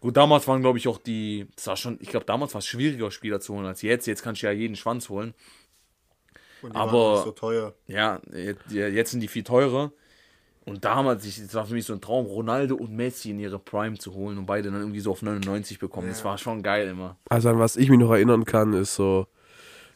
Gut, 0.00 0.16
damals 0.16 0.46
waren, 0.46 0.60
glaube 0.60 0.78
ich, 0.78 0.88
auch 0.88 0.98
die, 0.98 1.46
das 1.56 1.66
war 1.68 1.76
schon, 1.76 1.98
ich 2.00 2.08
glaube, 2.08 2.26
damals 2.26 2.54
war 2.54 2.58
es 2.58 2.66
schwieriger, 2.66 3.10
Spieler 3.10 3.40
zu 3.40 3.54
holen 3.54 3.66
als 3.66 3.82
jetzt. 3.82 4.06
Jetzt 4.06 4.22
kannst 4.22 4.42
du 4.42 4.46
ja 4.46 4.52
jeden 4.52 4.76
Schwanz 4.76 5.08
holen. 5.08 5.34
Und 6.62 6.72
die 6.74 6.76
Aber- 6.76 6.92
waren 6.92 7.14
nicht 7.14 7.24
so 7.24 7.30
teuer. 7.32 7.74
Ja, 7.86 8.20
jetzt, 8.32 8.70
ja, 8.70 9.04
sind 9.06 9.20
die 9.20 9.28
viel 9.28 9.42
teurer. 9.44 9.92
Und 10.64 10.84
damals, 10.84 11.24
ich- 11.24 11.40
das 11.40 11.54
war 11.54 11.64
für 11.66 11.74
mich 11.74 11.84
so 11.84 11.92
ein 11.92 12.00
Traum, 12.00 12.26
Ronaldo 12.26 12.74
und 12.74 12.92
Messi 12.92 13.30
in 13.30 13.38
ihre 13.38 13.58
Prime 13.58 13.96
zu 13.98 14.14
holen 14.14 14.36
und 14.36 14.46
beide 14.46 14.70
dann 14.70 14.80
irgendwie 14.80 15.00
so 15.00 15.12
auf 15.12 15.22
99 15.22 15.78
bekommen. 15.78 16.08
Das 16.08 16.24
war 16.24 16.38
schon 16.38 16.62
geil 16.62 16.88
immer. 16.88 17.16
Also 17.28 17.48
an 17.50 17.58
was 17.58 17.76
ich 17.76 17.88
mich 17.88 17.98
noch 18.00 18.10
erinnern 18.10 18.44
kann, 18.44 18.72
ist 18.72 18.96
so, 18.96 19.26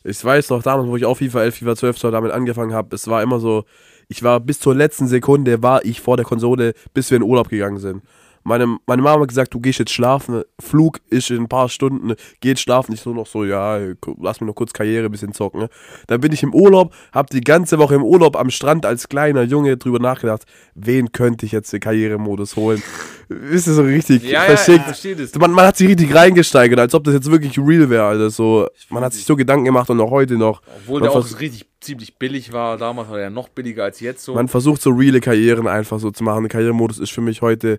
ich 0.05 0.25
weiß 0.25 0.51
noch 0.51 0.63
damals, 0.63 0.89
wo 0.89 0.97
ich 0.97 1.05
auch 1.05 1.17
FIFA 1.17 1.43
11, 1.43 1.57
FIFA 1.57 1.77
12 1.77 1.99
so 1.99 2.11
damit 2.11 2.31
angefangen 2.31 2.73
habe, 2.73 2.95
es 2.95 3.07
war 3.09 3.21
immer 3.23 3.41
so, 3.41 3.65
ich 4.09 4.23
war 4.23 4.39
bis 4.39 4.61
zur 4.61 4.75
letzten 4.77 5.09
Sekunde, 5.09 5.61
war 5.63 5.85
ich 5.85 6.01
vor 6.01 6.17
der 6.17 6.25
Konsole, 6.27 6.75
bis 6.95 7.11
wir 7.11 7.17
in 7.17 7.23
Urlaub 7.25 7.49
gegangen 7.49 7.79
sind. 7.79 8.03
Meine, 8.43 8.79
meine 8.87 9.03
Mama 9.03 9.21
hat 9.23 9.29
gesagt, 9.29 9.53
du 9.53 9.61
gehst 9.61 9.79
jetzt 9.79 9.93
schlafen, 9.93 10.43
Flug 10.59 10.99
ist 11.11 11.31
in 11.31 11.43
ein 11.43 11.49
paar 11.49 11.69
Stunden, 11.69 12.15
geht 12.41 12.59
schlafen. 12.59 12.93
Ich 12.95 13.01
so 13.03 13.13
noch 13.13 13.27
so, 13.27 13.45
ja, 13.45 13.79
lass 14.19 14.41
mich 14.41 14.49
noch 14.49 14.55
kurz 14.55 14.73
Karriere 14.73 15.07
ein 15.07 15.11
bisschen 15.11 15.33
zocken. 15.35 15.61
ne? 15.61 15.69
Dann 16.07 16.21
bin 16.21 16.33
ich 16.33 16.43
im 16.43 16.55
Urlaub, 16.55 16.95
hab 17.13 17.29
die 17.31 17.43
ganze 17.43 17.79
Woche 17.79 17.95
im 17.97 18.03
Urlaub 18.03 18.37
am 18.37 18.51
Strand 18.51 18.87
als 18.87 19.09
kleiner 19.09 19.43
Junge 19.43 19.77
drüber 19.77 19.99
nachgedacht, 19.99 20.45
wen 20.75 21.13
könnte 21.13 21.45
ich 21.45 21.53
jetzt 21.53 21.73
den 21.73 21.81
Karrieremodus 21.81 22.57
holen. 22.57 22.83
Ist 23.29 23.69
das 23.69 23.77
so 23.77 23.83
richtig 23.83 24.25
Ja, 24.25 24.31
ja, 24.31 24.41
verschickt? 24.57 24.85
verstehe 24.85 25.15
das. 25.15 25.35
Man, 25.37 25.53
man 25.53 25.67
hat 25.67 25.77
sich 25.77 25.89
richtig 25.89 26.13
reingesteigert, 26.15 26.81
als 26.81 26.95
ob 26.95 27.05
das 27.05 27.15
jetzt 27.15 27.31
wirklich 27.31 27.57
real 27.59 27.89
wäre, 27.91 28.05
Alter. 28.05 28.31
So, 28.31 28.67
man 28.89 29.05
hat 29.05 29.13
sich 29.13 29.25
so 29.25 29.37
Gedanken 29.37 29.67
gemacht 29.67 29.89
und 29.91 30.01
auch 30.01 30.11
heute 30.11 30.35
noch. 30.37 30.63
Obwohl 30.83 31.01
der 31.01 31.13
auch 31.13 31.41
richtig 31.41 31.67
ziemlich 31.81 32.17
billig 32.19 32.53
war. 32.53 32.77
Damals 32.77 33.09
war 33.09 33.19
er 33.19 33.25
ja 33.25 33.31
noch 33.31 33.49
billiger 33.49 33.85
als 33.85 34.01
jetzt 34.01 34.25
so. 34.25 34.35
man 34.35 34.49
versucht 34.49 34.83
so 34.83 34.91
reale 34.91 35.21
Karrieren 35.21 35.67
einfach 35.69 36.01
so 36.01 36.11
zu 36.11 36.25
machen. 36.25 36.43
Der 36.45 36.51
Karrieremodus 36.51 36.99
ist 36.99 37.11
für 37.13 37.21
mich 37.21 37.41
heute 37.41 37.79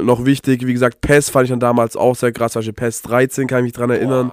noch 0.00 0.24
wichtig. 0.24 0.66
Wie 0.66 0.72
gesagt, 0.72 1.00
PES 1.00 1.30
fand 1.30 1.44
ich 1.44 1.50
dann 1.50 1.60
damals 1.60 1.96
auch 1.96 2.16
sehr 2.16 2.32
krass. 2.32 2.56
Also 2.56 2.72
PES 2.72 3.02
13 3.02 3.46
kann 3.46 3.60
ich 3.60 3.64
mich 3.64 3.72
dran 3.72 3.90
erinnern. 3.90 4.32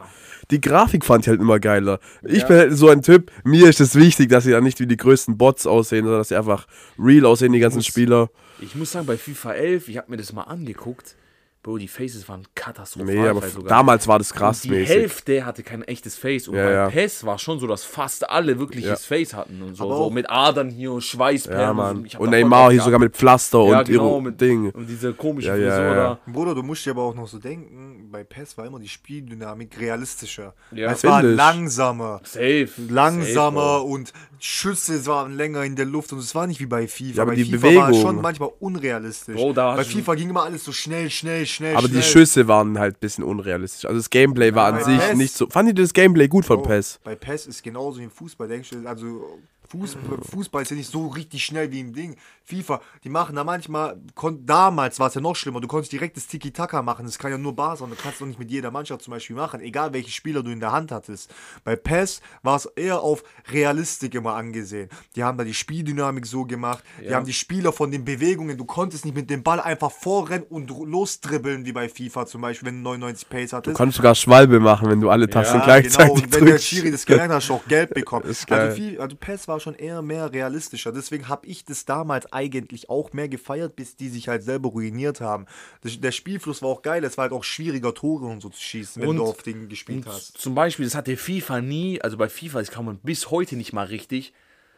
Die 0.51 0.61
Grafik 0.61 1.05
fand 1.05 1.25
ich 1.25 1.29
halt 1.29 1.39
immer 1.41 1.59
geiler. 1.59 1.99
Ich 2.23 2.39
Ja. 2.41 2.47
bin 2.47 2.57
halt 2.57 2.73
so 2.77 2.89
ein 2.89 3.01
Typ, 3.03 3.31
mir 3.43 3.69
ist 3.69 3.79
es 3.81 3.93
wichtig, 3.95 4.29
dass 4.29 4.45
sie 4.45 4.51
dann 4.51 4.63
nicht 4.63 4.79
wie 4.79 4.87
die 4.87 4.97
größten 4.97 5.37
Bots 5.37 5.67
aussehen, 5.67 6.05
sondern 6.05 6.21
dass 6.21 6.29
sie 6.29 6.35
einfach 6.37 6.65
real 6.97 7.25
aussehen, 7.25 7.51
die 7.53 7.59
ganzen 7.59 7.77
muss- 7.79 7.85
Spieler. 7.85 8.29
Ich 8.61 8.73
muss 8.75 8.91
sagen, 8.91 9.05
bei 9.05 9.15
FIFA 9.17 9.53
11, 9.53 9.89
ich 9.89 9.97
habe 9.97 10.09
mir 10.09 10.17
das 10.17 10.33
mal 10.33 10.43
angeguckt. 10.43 11.15
Bro, 11.61 11.77
die 11.77 11.89
Faces 11.89 12.27
waren 12.29 12.47
katastrophal. 12.55 13.13
Nee, 13.13 13.27
aber 13.27 13.45
sogar. 13.49 13.67
damals 13.67 14.07
war 14.07 14.17
das 14.17 14.31
Und 14.31 14.37
krass 14.37 14.61
die 14.61 14.69
mäßig. 14.69 14.87
Hälfte 14.89 15.45
hatte 15.45 15.61
kein 15.61 15.83
echtes 15.83 16.15
Face. 16.17 16.47
Und 16.47 16.55
Ja, 16.55 16.63
bei 16.63 16.71
ja. 16.71 16.89
PES 16.89 17.25
war 17.25 17.37
schon 17.37 17.59
so, 17.59 17.67
dass 17.67 17.83
fast 17.83 18.29
alle 18.29 18.57
wirkliches 18.59 18.89
Ja. 18.89 18.95
Face 19.17 19.33
hatten. 19.33 19.61
Und 19.61 19.75
so, 19.75 19.83
Aber 19.83 19.97
so 19.97 20.03
auch- 20.05 20.09
mit 20.11 20.29
Adern 20.29 20.69
hier 20.69 20.93
und 20.93 21.01
Schweißperlen. 21.01 21.59
Ja, 21.61 21.73
Mann. 21.73 21.97
Und 21.97 22.13
voll 22.13 22.29
Neymar 22.29 22.71
hier 22.71 22.81
sogar 22.81 22.97
mit 22.99 23.13
Pflaster 23.13 23.61
ja, 23.67 23.79
und 23.79 23.87
genau, 23.89 24.21
mit 24.21 24.39
Ding. 24.39 24.71
Und 24.71 24.87
diese 24.87 25.13
komische 25.13 25.49
Ja, 25.49 25.55
Frisur 25.55 25.69
ja. 25.85 25.95
da. 25.95 26.19
Bruder, 26.31 26.55
du 26.55 26.63
musst 26.63 26.85
dir 26.85 26.91
aber 26.91 27.03
auch 27.03 27.13
noch 27.15 27.27
so 27.27 27.39
denken, 27.39 28.07
bei 28.09 28.23
PES 28.23 28.57
war 28.57 28.65
immer 28.65 28.79
die 28.79 28.87
Spieldynamik 28.87 29.77
realistischer. 29.81 30.53
Ja. 30.71 30.91
es 30.91 31.03
war 31.03 31.19
Finde 31.19 31.33
ich. 31.33 31.37
langsamer. 31.37 32.21
Safe. 32.23 32.69
Langsamer 32.87 33.79
Safe, 33.79 33.83
und 33.83 34.13
Schüsse 34.39 35.05
waren 35.07 35.33
länger 35.35 35.63
in 35.65 35.75
der 35.75 35.85
Luft 35.85 36.13
und 36.13 36.19
es 36.19 36.33
war 36.33 36.47
nicht 36.47 36.61
wie 36.61 36.65
bei 36.65 36.87
FIFA. 36.87 37.15
Ja, 37.17 37.21
aber 37.23 37.31
bei 37.31 37.35
die 37.35 37.43
FIFA 37.45 37.63
war 37.75 37.89
es 37.89 37.97
Bewegung- 37.97 38.01
schon 38.01 38.21
manchmal 38.21 38.49
unrealistisch. 38.59 39.35
Bro, 39.35 39.53
da 39.53 39.73
bei 39.73 39.81
hast 39.81 39.91
du- 39.93 39.97
FIFA 39.97 40.15
ging 40.15 40.29
immer 40.29 40.43
alles 40.43 40.63
so 40.63 40.71
schnell, 40.71 41.09
schnell, 41.09 41.45
schnell. 41.49 41.75
Aber 41.75 41.87
schnell. 41.87 42.01
die 42.01 42.07
Schüsse 42.07 42.47
waren 42.47 42.79
halt 42.79 42.95
ein 42.97 42.99
bisschen 42.99 43.23
unrealistisch. 43.23 43.85
Also 43.85 43.97
das 43.99 44.09
Gameplay 44.09 44.53
war 44.53 44.73
an 44.73 44.83
sich 44.83 44.99
PES- 44.99 45.15
nicht 45.15 45.33
so. 45.35 45.47
Fand 45.49 45.69
ihr 45.69 45.75
das 45.75 45.93
Gameplay 45.93 46.27
gut 46.27 46.45
von 46.45 46.57
Bro, 46.61 46.69
PES? 46.69 46.99
Bei 47.03 47.15
PES 47.15 47.47
ist 47.47 47.63
genauso 47.63 47.99
wie 47.99 48.03
im 48.05 48.11
Fußball, 48.11 48.47
denkst 48.47 48.69
du, 48.71 48.87
also 48.87 49.39
Fußball, 49.69 50.17
Fußball 50.31 50.61
ist 50.63 50.71
ja 50.71 50.77
nicht 50.77 50.91
so 50.91 51.07
richtig 51.07 51.45
schnell 51.45 51.71
wie 51.71 51.79
im 51.79 51.93
Ding. 51.93 52.15
FIFA, 52.43 52.81
die 53.03 53.09
machen 53.09 53.35
da 53.35 53.43
manchmal, 53.43 53.99
damals 54.41 54.99
war 54.99 55.07
es 55.07 55.13
ja 55.13 55.21
noch 55.21 55.35
schlimmer, 55.35 55.61
du 55.61 55.67
konntest 55.67 55.91
direkt 55.91 56.17
das 56.17 56.25
Tiki-Taka 56.25 56.81
machen, 56.81 57.05
das 57.05 57.19
kann 57.19 57.29
ja 57.29 57.37
nur 57.37 57.55
Barca 57.55 57.83
und 57.83 57.91
du 57.91 57.95
kannst 57.95 58.19
doch 58.21 58.25
nicht 58.25 58.39
mit 58.39 58.49
jeder 58.49 58.71
Mannschaft 58.71 59.03
zum 59.03 59.11
Beispiel 59.11 59.35
machen, 59.35 59.61
egal 59.61 59.93
welche 59.93 60.09
Spieler 60.09 60.41
du 60.41 60.49
in 60.49 60.59
der 60.59 60.71
Hand 60.71 60.91
hattest. 60.91 61.31
Bei 61.63 61.75
PES 61.75 62.21
war 62.41 62.55
es 62.55 62.65
eher 62.65 63.01
auf 63.01 63.23
Realistik 63.51 64.15
immer 64.15 64.33
angesehen. 64.33 64.89
Die 65.15 65.23
haben 65.23 65.37
da 65.37 65.43
die 65.43 65.53
Spieldynamik 65.53 66.25
so 66.25 66.45
gemacht, 66.45 66.83
die 66.99 67.05
Ja. 67.05 67.17
haben 67.17 67.25
die 67.25 67.33
Spieler 67.33 67.71
von 67.71 67.91
den 67.91 68.03
Bewegungen, 68.03 68.57
du 68.57 68.65
konntest 68.65 69.05
nicht 69.05 69.13
mit 69.15 69.29
dem 69.29 69.43
Ball 69.43 69.59
einfach 69.59 69.91
vorrennen 69.91 70.47
und 70.49 70.69
losdribbeln, 70.71 71.65
wie 71.65 71.71
bei 71.73 71.87
FIFA 71.89 72.25
zum 72.25 72.41
Beispiel, 72.41 72.67
wenn 72.69 72.77
du 72.77 72.89
99 72.89 73.29
Pace 73.29 73.51
Du 73.51 73.57
hattest. 73.57 73.77
konntest 73.77 73.97
sogar 73.97 74.15
Schwalbe 74.15 74.59
machen, 74.59 74.89
wenn 74.89 74.99
du 75.01 75.09
alle 75.11 75.29
Tasten 75.29 75.57
Ja, 75.59 75.63
gleichzeitig 75.65 76.13
genau. 76.15 76.23
Und 76.25 76.33
wenn 76.33 76.45
der 76.45 76.53
drückst. 76.55 76.65
Schiri 76.67 76.91
das 76.91 77.05
gelernt 77.05 77.29
hat, 77.31 77.37
hast 77.37 77.49
du 77.49 77.53
auch 77.53 77.65
Geld 77.67 77.93
bekommen. 77.93 78.25
Also, 78.49 78.81
also 78.99 79.15
PES 79.15 79.47
war 79.47 79.58
schon 79.59 79.75
eher 79.75 80.01
mehr 80.01 80.31
realistischer. 80.33 80.91
Deswegen 80.91 81.27
habe 81.27 81.45
ich 81.47 81.65
das 81.65 81.85
damals 81.85 82.31
eigentlich 82.33 82.89
auch 82.89 83.13
mehr 83.13 83.27
gefeiert, 83.29 83.75
bis 83.75 83.95
die 83.95 84.09
sich 84.09 84.27
halt 84.27 84.43
selber 84.43 84.69
ruiniert 84.69 85.21
haben. 85.21 85.45
Das, 85.81 85.99
der 85.99 86.11
Spielfluss 86.11 86.61
war 86.61 86.69
auch 86.69 86.81
geil. 86.81 87.03
Es 87.03 87.17
war 87.17 87.23
halt 87.23 87.33
auch 87.33 87.43
schwieriger, 87.43 87.93
Tore 87.93 88.25
und 88.25 88.41
so 88.41 88.49
zu 88.49 88.61
schießen, 88.61 89.01
wenn 89.01 89.09
Und- 89.09 89.17
du 89.17 89.23
auf 89.25 89.43
Dingen 89.43 89.69
gespielt 89.69 90.05
hast. 90.07 90.37
zum 90.37 90.55
Beispiel, 90.55 90.85
das 90.85 90.95
hatte 90.95 91.15
FIFA 91.17 91.61
nie, 91.61 92.01
also 92.01 92.17
bei 92.17 92.29
FIFA, 92.29 92.59
das 92.59 92.71
kann 92.71 92.85
man 92.85 92.97
bis 92.99 93.31
heute 93.31 93.55
nicht 93.55 93.73
mal 93.73 93.85
richtig, 93.87 94.33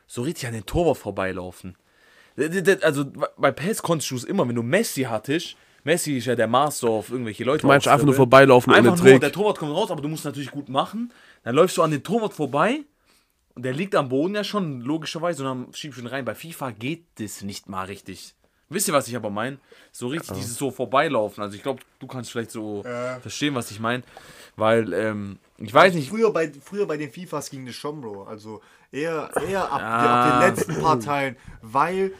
so 0.08 0.22
richtig 0.24 0.48
an 0.48 0.54
den 0.54 0.66
Torwart 0.66 0.98
vorbeilaufen. 0.98 1.76
Also 2.82 3.06
bei 3.38 3.52
PES 3.52 3.82
konntest 3.82 4.12
du 4.12 4.16
es 4.16 4.24
immer, 4.24 4.48
wenn 4.48 4.56
du 4.56 4.64
Messi 4.64 5.04
hattest, 5.04 5.56
Messi 5.84 6.18
ist 6.18 6.26
ja 6.26 6.36
der 6.36 6.48
Master 6.48 6.90
auf 6.90 7.10
irgendwelche 7.10 7.44
Leute. 7.44 7.62
Du 7.62 7.68
meinst 7.68 7.88
einfach 7.88 8.06
nur 8.06 8.14
vorbeilaufen 8.14 8.72
Einfach 8.72 8.94
ohne 8.94 9.02
nur, 9.02 9.20
der 9.20 9.30
Trick. 9.32 9.34
Torwart 9.34 9.58
kommt 9.58 9.74
raus, 9.74 9.90
aber 9.90 10.02
du 10.02 10.08
musst 10.10 10.26
natürlich 10.26 10.52
gut 10.52 10.70
machen. 10.70 11.12
Dann 11.44 11.56
läufst 11.56 11.76
du 11.78 11.82
an 11.82 11.90
den 11.92 12.04
Torwart 12.04 12.34
vorbei 12.34 12.82
und 13.56 13.64
der 13.64 13.74
liegt 13.74 13.96
am 13.96 14.10
Boden 14.10 14.36
ja 14.36 14.44
schon, 14.44 14.82
logischerweise, 14.82 15.44
und 15.48 15.66
dann 15.66 15.74
schiebst 15.74 15.98
du 16.00 16.04
ihn 16.04 16.08
rein. 16.08 16.26
Bei 16.26 16.36
FIFA 16.36 16.72
geht 16.72 17.06
das 17.20 17.42
nicht 17.42 17.68
mal 17.70 17.86
richtig. 17.86 18.34
Wisst 18.70 18.88
ihr, 18.88 18.94
was 18.94 19.08
ich 19.10 19.16
aber 19.18 19.30
meine? 19.30 19.58
So 19.92 20.08
richtig 20.08 20.32
dieses 20.38 20.56
so 20.56 20.72
vorbeilaufen. 20.72 21.44
Also 21.44 21.58
ich 21.58 21.62
glaube, 21.64 21.82
du 22.00 22.08
kannst 22.08 22.32
vielleicht 22.32 22.52
so 22.52 22.84
Ja. 22.86 23.20
verstehen, 23.20 23.54
was 23.54 23.70
ich 23.70 23.82
meine. 23.82 24.04
Weil, 24.56 24.94
ähm, 24.94 25.40
ich 25.58 25.74
weiß 25.74 25.94
nicht, 25.94 26.10
Früher 26.10 26.32
bei, 26.32 26.50
früher 26.64 26.86
bei 26.88 26.96
den 26.96 27.12
FIFAs 27.12 27.50
ging 27.50 27.66
das 27.66 27.76
schon, 27.76 28.00
Bro. 28.00 28.24
Also 28.24 28.62
eher, 28.92 29.30
eher 29.46 29.70
ab, 29.70 29.82
Ah. 29.82 30.06
ab 30.24 30.30
den 30.32 30.40
letzten 30.40 30.82
paar 30.82 31.00
Teilen, 31.02 31.36
weil 31.62 32.14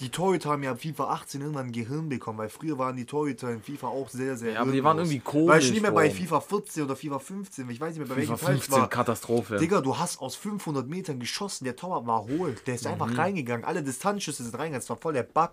die 0.00 0.08
Torhüter 0.10 0.50
haben 0.50 0.62
ja 0.62 0.74
FIFA 0.74 1.04
18 1.12 1.40
irgendwann 1.40 1.66
ein 1.66 1.72
Gehirn 1.72 2.08
bekommen, 2.08 2.38
weil 2.38 2.48
früher 2.48 2.78
waren 2.78 2.96
die 2.96 3.04
Torhüter 3.06 3.50
in 3.50 3.62
FIFA 3.62 3.86
auch 3.88 4.08
sehr, 4.08 4.36
sehr 4.36 4.52
Ja, 4.54 4.60
aber 4.60 4.72
die 4.72 4.82
waren 4.84 4.98
irgendwie 4.98 5.20
komisch, 5.20 5.48
Weil 5.48 5.60
ich 5.62 5.70
nicht 5.70 5.82
mehr 5.82 5.92
bei. 5.92 6.10
FIFA 6.10 6.40
14 6.40 6.84
oder 6.84 6.96
FIFA 6.96 7.18
15, 7.18 7.70
ich 7.70 7.80
weiß 7.80 7.96
nicht 7.96 7.98
mehr 7.98 8.08
bei 8.16 8.20
FIFA 8.22 8.32
welchem 8.32 8.44
Teil 8.46 8.54
ich 8.56 8.62
15, 8.64 8.82
war. 8.82 8.88
Katastrophe. 8.90 9.56
Digga, 9.56 9.80
du 9.80 9.98
hast 9.98 10.20
aus 10.20 10.34
500 10.36 10.88
Metern 10.88 11.20
geschossen, 11.20 11.64
der 11.64 11.76
Torwart 11.76 12.06
war 12.06 12.26
hohl, 12.26 12.54
der 12.66 12.74
ist 12.74 12.84
Mhm. 12.84 12.92
einfach 12.92 13.16
reingegangen, 13.18 13.64
alle 13.64 13.82
Distanzschüsse 13.82 14.42
sind 14.42 14.52
reingegangen, 14.54 14.80
das 14.80 14.90
war 14.90 14.96
voll 14.96 15.12
der 15.12 15.22
Bug. 15.22 15.50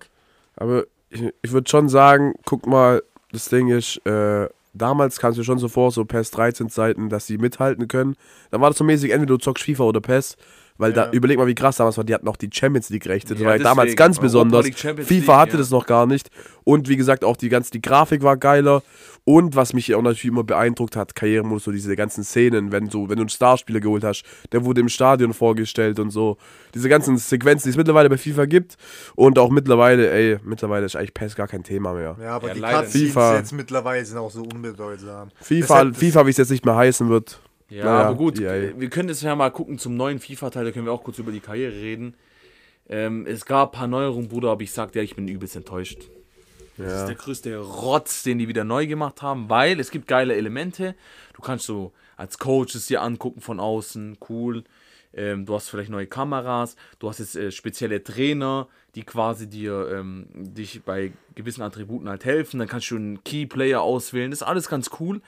Aber 0.56 0.86
ich, 1.10 1.24
ich 1.42 1.52
würde 1.52 1.70
schon 1.70 1.88
sagen, 1.90 2.34
guck 2.46 2.66
mal, 2.68 3.04
das 3.32 3.46
Ding 3.46 3.70
ist, 3.70 3.98
äh, 4.06 4.50
damals 4.74 5.20
kamst 5.20 5.38
du 5.38 5.44
schon 5.44 5.60
so 5.60 5.68
vor, 5.68 5.92
so 5.92 6.04
PES 6.06 6.32
13 6.32 6.70
Zeiten, 6.70 7.10
dass 7.10 7.28
sie 7.28 7.38
mithalten 7.38 7.88
können. 7.88 8.16
Dann 8.50 8.62
war 8.62 8.70
das 8.70 8.78
so 8.78 8.84
mäßig, 8.84 9.12
entweder 9.12 9.34
du 9.34 9.38
zockst 9.38 9.64
FIFA 9.66 9.84
oder 9.84 10.02
PES. 10.02 10.36
Weil 10.82 10.94
da, 10.94 11.06
Ja. 11.06 11.12
überleg 11.12 11.38
mal, 11.38 11.48
wie 11.48 11.56
krass 11.56 11.78
damals 11.78 11.96
war, 11.98 12.04
die 12.04 12.14
hatten 12.14 12.28
auch 12.28 12.36
die 12.38 12.50
Champions 12.52 12.90
League 12.90 13.06
Rechte. 13.08 13.34
Das 13.36 13.42
Ja, 13.42 13.48
war 13.50 13.56
ja 13.58 13.64
damals 13.64 13.96
ganz 13.96 14.20
besonders. 14.20 14.66
FIFA 14.68 14.98
League, 15.08 15.28
hatte 15.30 15.52
ja. 15.54 15.58
das 15.60 15.70
noch 15.70 15.86
gar 15.86 16.06
nicht. 16.08 16.30
Und 16.64 16.90
wie 16.90 16.98
gesagt, 16.98 17.24
auch 17.24 17.38
die 17.38 17.50
ganze, 17.50 17.72
die 17.72 17.82
Grafik 17.82 18.24
war 18.24 18.36
geiler. 18.38 18.82
Und 19.24 19.56
was 19.56 19.74
mich 19.74 19.94
auch 19.94 20.02
natürlich 20.02 20.26
immer 20.26 20.44
beeindruckt 20.44 20.96
hat, 20.96 21.14
Karrieremodus, 21.16 21.66
so 21.66 21.72
diese 21.72 21.96
ganzen 21.96 22.24
Szenen, 22.24 22.72
wenn 22.72 22.90
so, 22.90 23.08
wenn 23.08 23.18
du 23.18 23.22
einen 23.22 23.30
Starspieler 23.30 23.80
geholt 23.80 24.04
hast, 24.04 24.24
der 24.52 24.66
wurde 24.66 24.82
im 24.82 24.90
Stadion 24.90 25.34
vorgestellt 25.34 26.00
und 26.00 26.10
so. 26.10 26.38
Diese 26.74 26.90
ganzen 26.90 27.18
Sequenzen, 27.18 27.66
die 27.68 27.70
es 27.70 27.78
mittlerweile 27.78 28.10
bei 28.10 28.18
FIFA 28.18 28.46
gibt. 28.46 28.78
Und 29.16 29.38
auch 29.38 29.52
mittlerweile, 29.52 30.10
ey, 30.12 30.40
mittlerweile 30.44 30.88
ist 30.88 30.96
eigentlich 30.96 31.14
PES 31.14 31.36
gar 31.36 31.48
kein 31.48 31.62
Thema 31.64 31.94
mehr. 31.94 32.18
Ja, 32.20 32.32
aber 32.38 32.48
Ja, 32.48 32.54
die 32.56 32.60
leider 32.62 32.82
Cutscenes 32.82 33.08
FIFA. 33.10 33.38
jetzt 33.38 33.52
mittlerweile 33.54 34.04
sind 34.04 34.18
auch 34.18 34.32
so 34.32 34.42
unbedeutsam. 34.42 35.30
FIFA, 35.40 35.62
Deshalb- 35.84 35.96
FIFA, 35.98 36.26
wie 36.26 36.30
es 36.32 36.38
jetzt 36.38 36.50
nicht 36.50 36.66
mehr 36.66 36.76
heißen 36.76 37.08
wird. 37.10 37.40
Ja, 37.72 37.86
Naja, 37.86 38.08
aber 38.10 38.16
gut, 38.18 38.38
EA. 38.40 38.78
wir 38.78 38.90
können 38.90 39.08
jetzt 39.10 39.24
ja 39.24 39.34
mal 39.36 39.50
gucken 39.50 39.80
zum 39.80 39.96
neuen 39.96 40.20
FIFA-Teil, 40.20 40.66
da 40.66 40.72
können 40.72 40.86
wir 40.86 40.92
auch 40.92 41.04
kurz 41.04 41.18
über 41.20 41.32
die 41.32 41.40
Karriere 41.40 41.74
reden. 41.74 42.16
Ähm, 42.90 43.26
es 43.26 43.46
gab 43.46 43.70
ein 43.74 43.78
paar 43.80 43.88
Neuerungen, 43.88 44.28
Bruder, 44.28 44.50
aber 44.52 44.62
ich 44.62 44.74
sag 44.74 44.92
dir, 44.92 45.02
ich 45.02 45.16
bin 45.16 45.28
übelst 45.30 45.56
enttäuscht. 45.56 46.10
Das 46.78 46.88
ist 46.94 47.00
Ja. 47.00 47.06
der 47.06 47.16
größte 47.16 47.58
Rotz, 47.60 48.24
den 48.24 48.40
die 48.40 48.48
wieder 48.50 48.66
neu 48.66 48.88
gemacht 48.88 49.22
haben, 49.22 49.50
weil 49.50 49.80
es 49.80 49.90
gibt 49.92 50.08
geile 50.08 50.36
Elemente. 50.36 50.96
Du 51.34 51.42
kannst 51.42 51.66
so 51.66 51.94
als 52.18 52.38
Coach 52.40 52.76
es 52.76 52.88
dir 52.88 53.02
angucken 53.02 53.40
von 53.40 53.60
außen, 53.62 54.18
cool. 54.30 54.64
Ähm, 55.14 55.46
du 55.46 55.54
hast 55.56 55.70
vielleicht 55.70 55.90
neue 55.90 56.08
Kameras, 56.08 56.76
du 57.00 57.08
hast 57.10 57.20
jetzt 57.20 57.36
äh, 57.36 57.52
spezielle 57.52 58.04
Trainer, 58.04 58.68
die 58.96 59.04
quasi 59.04 59.48
dir 59.48 59.90
ähm, 59.94 60.28
dich 60.34 60.82
bei 60.84 61.14
gewissen 61.36 61.62
Attributen 61.62 62.10
halt 62.10 62.26
helfen. 62.26 62.60
Dann 62.60 62.68
kannst 62.68 62.92
du 62.92 62.96
einen 62.98 63.24
Key-Player 63.24 63.82
auswählen. 63.82 64.32
Das 64.32 64.42
ist 64.42 64.48
alles 64.48 64.68
ganz 64.70 64.90
cool. 65.00 65.22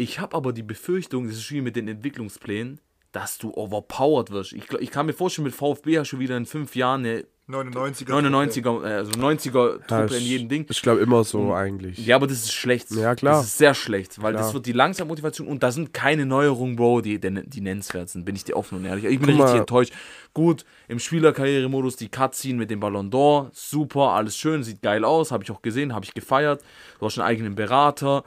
Ich 0.00 0.20
habe 0.20 0.36
aber 0.36 0.52
die 0.52 0.62
Befürchtung, 0.62 1.26
das 1.26 1.38
ist 1.38 1.50
wie 1.50 1.60
mit 1.60 1.74
den 1.74 1.88
Entwicklungsplänen, 1.88 2.80
dass 3.10 3.36
du 3.36 3.52
overpowered 3.52 4.30
wirst. 4.30 4.52
Ich, 4.52 4.72
ich 4.74 4.92
kann 4.92 5.06
mir 5.06 5.12
vorstellen, 5.12 5.46
mit 5.46 5.54
VfB 5.56 5.98
hast 5.98 6.12
du 6.12 6.20
wieder 6.20 6.36
in 6.36 6.46
fünf 6.46 6.76
Jahren 6.76 7.04
eine 7.04 7.24
99er. 7.48 8.06
99er, 8.10 8.84
äh, 8.86 8.92
also 8.92 9.10
90er 9.12 9.72
Ja, 9.72 9.78
Truppe 9.86 10.16
in 10.18 10.22
jedem 10.22 10.48
Ding. 10.48 10.66
Ich 10.68 10.82
glaube 10.82 11.00
immer 11.00 11.24
so 11.24 11.52
eigentlich. 11.52 11.98
Ja, 12.06 12.14
aber 12.14 12.28
das 12.28 12.44
ist 12.44 12.52
schlecht. 12.52 12.92
Ja, 12.92 13.16
klar. 13.16 13.38
Das 13.38 13.46
ist 13.46 13.58
sehr 13.58 13.74
schlecht, 13.74 14.22
weil 14.22 14.34
Klar. 14.34 14.44
das 14.44 14.54
wird 14.54 14.66
die 14.66 14.72
Langzeitmotivation 14.72 15.48
und 15.48 15.64
da 15.64 15.72
sind 15.72 15.92
keine 15.92 16.26
Neuerungen, 16.26 16.76
Bro, 16.76 17.00
die, 17.00 17.18
die, 17.18 17.42
die 17.48 17.60
nennenswert 17.60 18.08
sind, 18.08 18.24
bin 18.24 18.36
ich 18.36 18.44
dir 18.44 18.56
offen 18.56 18.78
und 18.78 18.84
ehrlich. 18.84 19.04
Ich 19.04 19.18
bin 19.18 19.30
Guck 19.30 19.38
richtig 19.40 19.54
mal. 19.54 19.58
enttäuscht. 19.60 19.92
Gut, 20.32 20.64
im 20.86 21.00
Spielerkarrieremodus 21.00 21.96
die 21.96 22.08
Cutscene 22.08 22.56
mit 22.56 22.70
dem 22.70 22.78
Ballon 22.78 23.10
d'Or, 23.10 23.48
super, 23.52 24.10
alles 24.10 24.36
schön, 24.36 24.62
sieht 24.62 24.80
geil 24.80 25.04
aus, 25.04 25.32
habe 25.32 25.42
ich 25.42 25.50
auch 25.50 25.62
gesehen, 25.62 25.92
habe 25.92 26.04
ich 26.04 26.14
gefeiert. 26.14 26.62
Du 27.00 27.06
hast 27.06 27.18
einen 27.18 27.26
eigenen 27.26 27.56
Berater. 27.56 28.22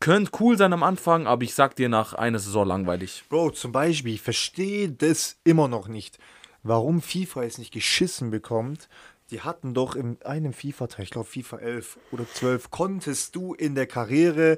Könnte 0.00 0.30
cool 0.40 0.56
sein 0.56 0.72
am 0.72 0.82
Anfang, 0.84 1.26
aber 1.26 1.42
ich 1.42 1.54
sag 1.54 1.74
dir 1.74 1.88
nach 1.88 2.14
einer 2.14 2.38
Saison 2.38 2.66
langweilig. 2.66 3.24
Bro, 3.28 3.50
zum 3.50 3.72
Beispiel, 3.72 4.14
ich 4.14 4.22
verstehe 4.22 4.90
das 4.90 5.36
immer 5.44 5.66
noch 5.66 5.88
nicht, 5.88 6.18
warum 6.62 7.02
FIFA 7.02 7.42
es 7.44 7.58
nicht 7.58 7.72
geschissen 7.72 8.30
bekommt. 8.30 8.88
Die 9.30 9.40
hatten 9.42 9.74
doch 9.74 9.94
in 9.94 10.16
einem 10.22 10.52
FIFA-Teil, 10.52 11.04
ich 11.04 11.10
glaube 11.10 11.28
FIFA 11.28 11.58
11 11.58 11.98
oder 12.12 12.26
12, 12.32 12.70
konntest 12.70 13.34
du 13.36 13.54
in 13.54 13.74
der 13.74 13.86
Karriere 13.86 14.56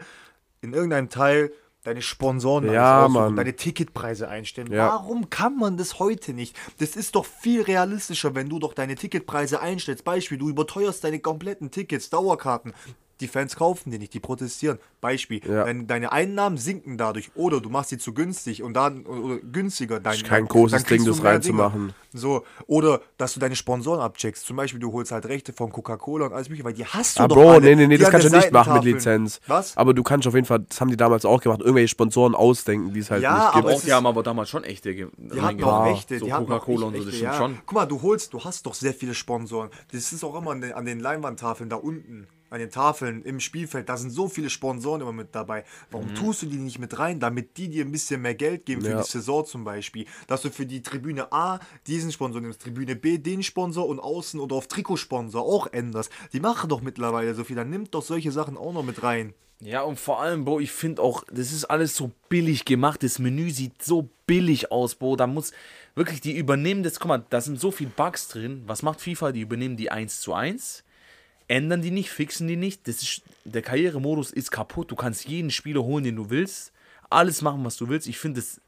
in 0.61 0.75
irgendeinem 0.75 1.09
Teil 1.09 1.53
deine 1.83 2.03
Sponsoren 2.03 2.71
Ja, 2.71 3.07
aussuchen, 3.07 3.15
Mann. 3.21 3.37
deine 3.37 3.57
Ticketpreise 3.57 4.29
einstellen. 4.29 4.71
Ja. 4.71 4.89
Warum 4.89 5.31
kann 5.31 5.57
man 5.57 5.77
das 5.79 5.99
heute 5.99 6.35
nicht? 6.35 6.55
Das 6.79 6.95
ist 6.95 7.15
doch 7.15 7.25
viel 7.25 7.63
realistischer, 7.63 8.35
wenn 8.35 8.49
du 8.51 8.59
doch 8.59 8.75
deine 8.75 8.95
Ticketpreise 8.95 9.61
einstellst. 9.61 10.05
Beispiel, 10.05 10.37
du 10.39 10.51
überteuerst 10.51 11.03
deine 11.03 11.19
kompletten 11.19 11.71
Tickets, 11.71 12.11
Dauerkarten. 12.11 12.75
Die 13.21 13.29
Fans 13.29 13.55
kaufen 13.57 13.91
die 13.91 13.99
nicht, 13.99 14.15
die 14.15 14.21
protestieren. 14.21 14.79
Beispiel, 15.01 15.41
Ja. 15.47 15.65
deine, 15.65 15.85
deine 15.85 16.13
Einnahmen 16.13 16.57
sinken 16.59 16.99
dadurch 16.99 17.31
oder 17.35 17.61
du 17.61 17.69
machst 17.71 17.91
sie 17.91 17.99
zu 17.99 18.13
günstig 18.15 18.63
und 18.63 18.75
dann 18.75 19.05
oder 19.07 19.39
günstiger. 19.39 20.01
Dann, 20.01 20.15
Ist 20.15 20.25
kein 20.25 20.47
großes 20.47 20.85
Ding, 20.85 21.05
das 21.05 21.23
reinzumachen. 21.23 21.93
So, 22.13 22.45
oder 22.67 23.01
dass 23.19 23.35
du 23.35 23.41
deine 23.41 23.55
Sponsoren 23.57 24.01
abcheckst. 24.01 24.45
Zum 24.45 24.57
Beispiel, 24.57 24.81
du 24.81 24.93
holst 24.93 25.13
halt 25.13 25.27
Rechte 25.27 25.53
von 25.53 25.71
Coca-Cola 25.71 26.27
und 26.27 26.33
alles 26.33 26.49
mögliche, 26.49 26.65
weil 26.65 26.73
die 26.73 26.85
hast 26.85 27.19
du 27.19 27.23
Ah, 27.23 27.29
doch 27.29 27.37
Bro, 27.37 27.51
alle. 27.51 27.61
nee, 27.61 27.77
nee, 27.77 27.87
nee, 27.87 27.95
Die 27.97 27.99
das 27.99 28.07
an 28.09 28.13
kannst 28.13 28.33
du 28.33 28.37
nicht 28.37 28.53
machen 28.53 28.75
mit. 28.75 28.85
Lizenz. 28.85 29.41
Was? 29.47 29.77
Aber 29.77 29.95
du 29.95 30.03
kannst 30.03 30.27
auf 30.27 30.35
jeden 30.35 30.47
Fall, 30.47 30.61
das 30.69 30.81
haben 30.81 30.91
die 30.91 30.97
damals 30.97 31.25
auch 31.25 31.41
gemacht, 31.41 31.61
irgendwelche 31.61 31.89
Sponsoren 31.89 32.35
ausdenken, 32.35 32.93
die 32.93 33.01
es 33.01 33.11
halt 33.11 33.23
Ja, 33.23 33.35
nicht 33.35 33.53
gibt. 33.53 33.65
aber 33.65 33.75
Auch, 33.75 33.79
es 33.79 33.85
die 33.85 33.93
haben 33.93 34.07
aber 34.07 34.23
damals 34.23 34.49
schon 34.51 34.65
echte 34.65 34.93
Die 34.95 35.05
hatten 35.41 35.63
auch 35.63 35.87
echte, 35.87 36.19
So 36.19 36.25
die 36.27 36.33
hatten 36.33 36.45
auch 36.45 36.49
Coca-Cola 36.49 36.87
und 36.87 36.97
so, 36.97 37.05
das 37.05 37.15
stimmt 37.15 37.23
ja. 37.23 37.35
schon. 37.39 37.59
Guck 37.65 37.75
mal, 37.77 37.87
du 37.87 38.03
holst, 38.03 38.33
du 38.33 38.43
hast 38.43 38.67
doch 38.67 38.75
sehr 38.75 38.93
viele 38.95 39.15
Sponsoren. 39.15 39.71
Das 39.93 40.13
ist 40.13 40.25
auch 40.25 40.37
immer 40.37 40.51
an 40.51 40.61
den, 40.61 40.73
an 40.73 40.85
den 40.85 40.99
Leinwandtafeln 41.01 41.71
da 41.71 41.77
unten, 41.77 42.27
an 42.51 42.59
den 42.59 42.71
Tafeln 42.71 43.23
im 43.23 43.41
Spielfeld. 43.41 43.89
Da 43.89 43.97
sind 43.97 44.11
so 44.11 44.29
viele 44.29 44.51
Sponsoren 44.51 45.01
immer 45.01 45.13
mit 45.13 45.35
dabei. 45.35 45.65
Warum 45.91 46.09
Mhm. 46.09 46.15
tust 46.17 46.43
du 46.43 46.47
die 46.47 46.57
nicht 46.59 46.79
mit 46.79 46.99
rein, 46.99 47.21
damit 47.21 47.57
die 47.57 47.69
dir 47.69 47.85
ein 47.85 47.93
bisschen 47.93 48.21
mehr 48.23 48.35
Geld 48.35 48.67
geben 48.67 48.83
für 48.83 48.91
Ja. 48.91 49.03
die 49.03 49.09
Saison 49.09 49.47
zum 49.47 49.65
Beispiel? 49.65 50.07
Dass 50.27 50.43
du 50.43 50.51
für 50.51 50.67
die 50.67 50.83
Tribüne 50.83 51.33
A 51.33 51.61
diesen 51.87 52.13
Sponsor 52.13 52.41
nimmst, 52.41 52.61
Tribüne 52.63 52.97
B 52.97 53.19
den 53.19 53.43
Sponsor 53.43 53.87
und 53.89 54.01
außen 54.01 54.39
oder 54.41 54.57
auf 54.57 54.67
Trikotsponsor 54.67 55.43
auch 55.43 55.69
änderst. 55.73 56.11
Die 56.33 56.41
machen 56.41 56.69
doch 56.69 56.81
mittlerweile 56.83 57.35
so 57.35 57.45
viel. 57.45 57.57
Dann 57.57 57.71
nimmt 57.71 57.95
doch 57.95 58.03
solche 58.03 58.33
Sachen 58.33 58.57
auch 58.57 58.73
noch 58.73 58.83
mit 58.85 59.03
rein. 59.03 59.33
Ja, 59.63 59.83
und 59.83 60.01
vor 60.01 60.23
allem, 60.23 60.47
Bro, 60.47 60.61
ich 60.61 60.73
finde 60.73 61.03
auch, 61.03 61.23
das 61.31 61.53
ist 61.53 61.67
alles 61.67 61.95
so 61.95 62.11
billig 62.31 62.65
gemacht. 62.65 63.03
Das 63.03 63.19
Menü 63.19 63.51
sieht 63.51 63.83
so 63.83 64.09
billig 64.27 64.73
aus, 64.73 64.95
Bro. 64.95 65.17
Da 65.17 65.27
muss 65.27 65.53
wirklich, 65.95 66.23
die 66.23 66.35
übernehmen 66.35 66.83
das, 66.83 66.99
guck 66.99 67.09
mal, 67.09 67.25
da 67.29 67.43
sind 67.43 67.61
so 67.61 67.71
viele 67.71 67.91
Bugs 67.91 68.29
drin. 68.29 68.63
Was 68.67 68.83
macht 68.83 69.03
FIFA? 69.03 69.33
Die 69.33 69.43
übernehmen 69.43 69.77
die 69.77 69.91
1 69.91 70.23
zu 70.23 70.33
1, 70.33 70.83
ändern 71.51 71.83
die 71.83 71.91
nicht, 71.91 72.11
fixen 72.11 72.47
die 72.47 72.57
nicht. 72.57 72.87
Das 72.87 73.03
ist, 73.03 73.23
der 73.45 73.63
Karrieremodus 73.63 74.31
ist 74.31 74.53
kaputt. 74.53 74.91
Du 74.91 74.95
kannst 74.95 75.27
jeden 75.27 75.51
Spieler 75.51 75.83
holen, 75.83 76.05
den 76.05 76.17
du 76.17 76.31
willst. 76.31 76.73
Alles 77.11 77.43
machen, 77.43 77.65
was 77.65 77.77
du 77.77 77.89
willst. 77.89 78.07
Ich 78.07 78.19
finde 78.19 78.39
es, 78.39 78.61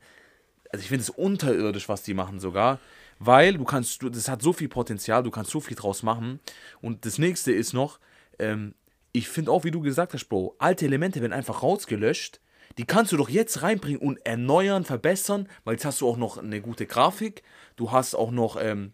also 0.70 0.84
ich 0.84 1.10
unterirdisch, 1.16 1.88
was 1.88 2.02
die 2.02 2.14
machen 2.14 2.40
sogar. 2.40 2.80
Weil 3.20 3.54
du 3.54 3.64
kannst, 3.64 4.02
du, 4.02 4.08
das 4.08 4.28
hat 4.28 4.42
so 4.42 4.52
viel 4.52 4.68
Potenzial, 4.68 5.22
du 5.22 5.30
kannst 5.30 5.52
so 5.52 5.60
viel 5.60 5.76
draus 5.76 6.02
machen. 6.02 6.40
Und 6.80 7.06
das 7.06 7.18
nächste 7.18 7.52
ist 7.52 7.72
noch, 7.72 8.00
ähm, 8.40 8.74
ich 9.12 9.28
finde 9.28 9.52
auch, 9.52 9.62
wie 9.62 9.70
du 9.70 9.80
gesagt 9.80 10.12
hast, 10.12 10.24
Bro, 10.24 10.56
alte 10.58 10.86
Elemente 10.86 11.20
werden 11.20 11.32
einfach 11.32 11.62
rausgelöscht. 11.62 12.40
Die 12.78 12.84
kannst 12.84 13.12
du 13.12 13.16
doch 13.16 13.28
jetzt 13.28 13.62
reinbringen 13.62 14.00
und 14.00 14.26
erneuern, 14.26 14.84
verbessern, 14.84 15.48
weil 15.62 15.74
jetzt 15.74 15.84
hast 15.84 16.00
du 16.00 16.08
auch 16.08 16.16
noch 16.16 16.38
eine 16.38 16.60
gute 16.60 16.86
Grafik. 16.86 17.44
Du 17.76 17.92
hast 17.92 18.16
auch 18.16 18.32
noch, 18.32 18.56
ähm, 18.60 18.92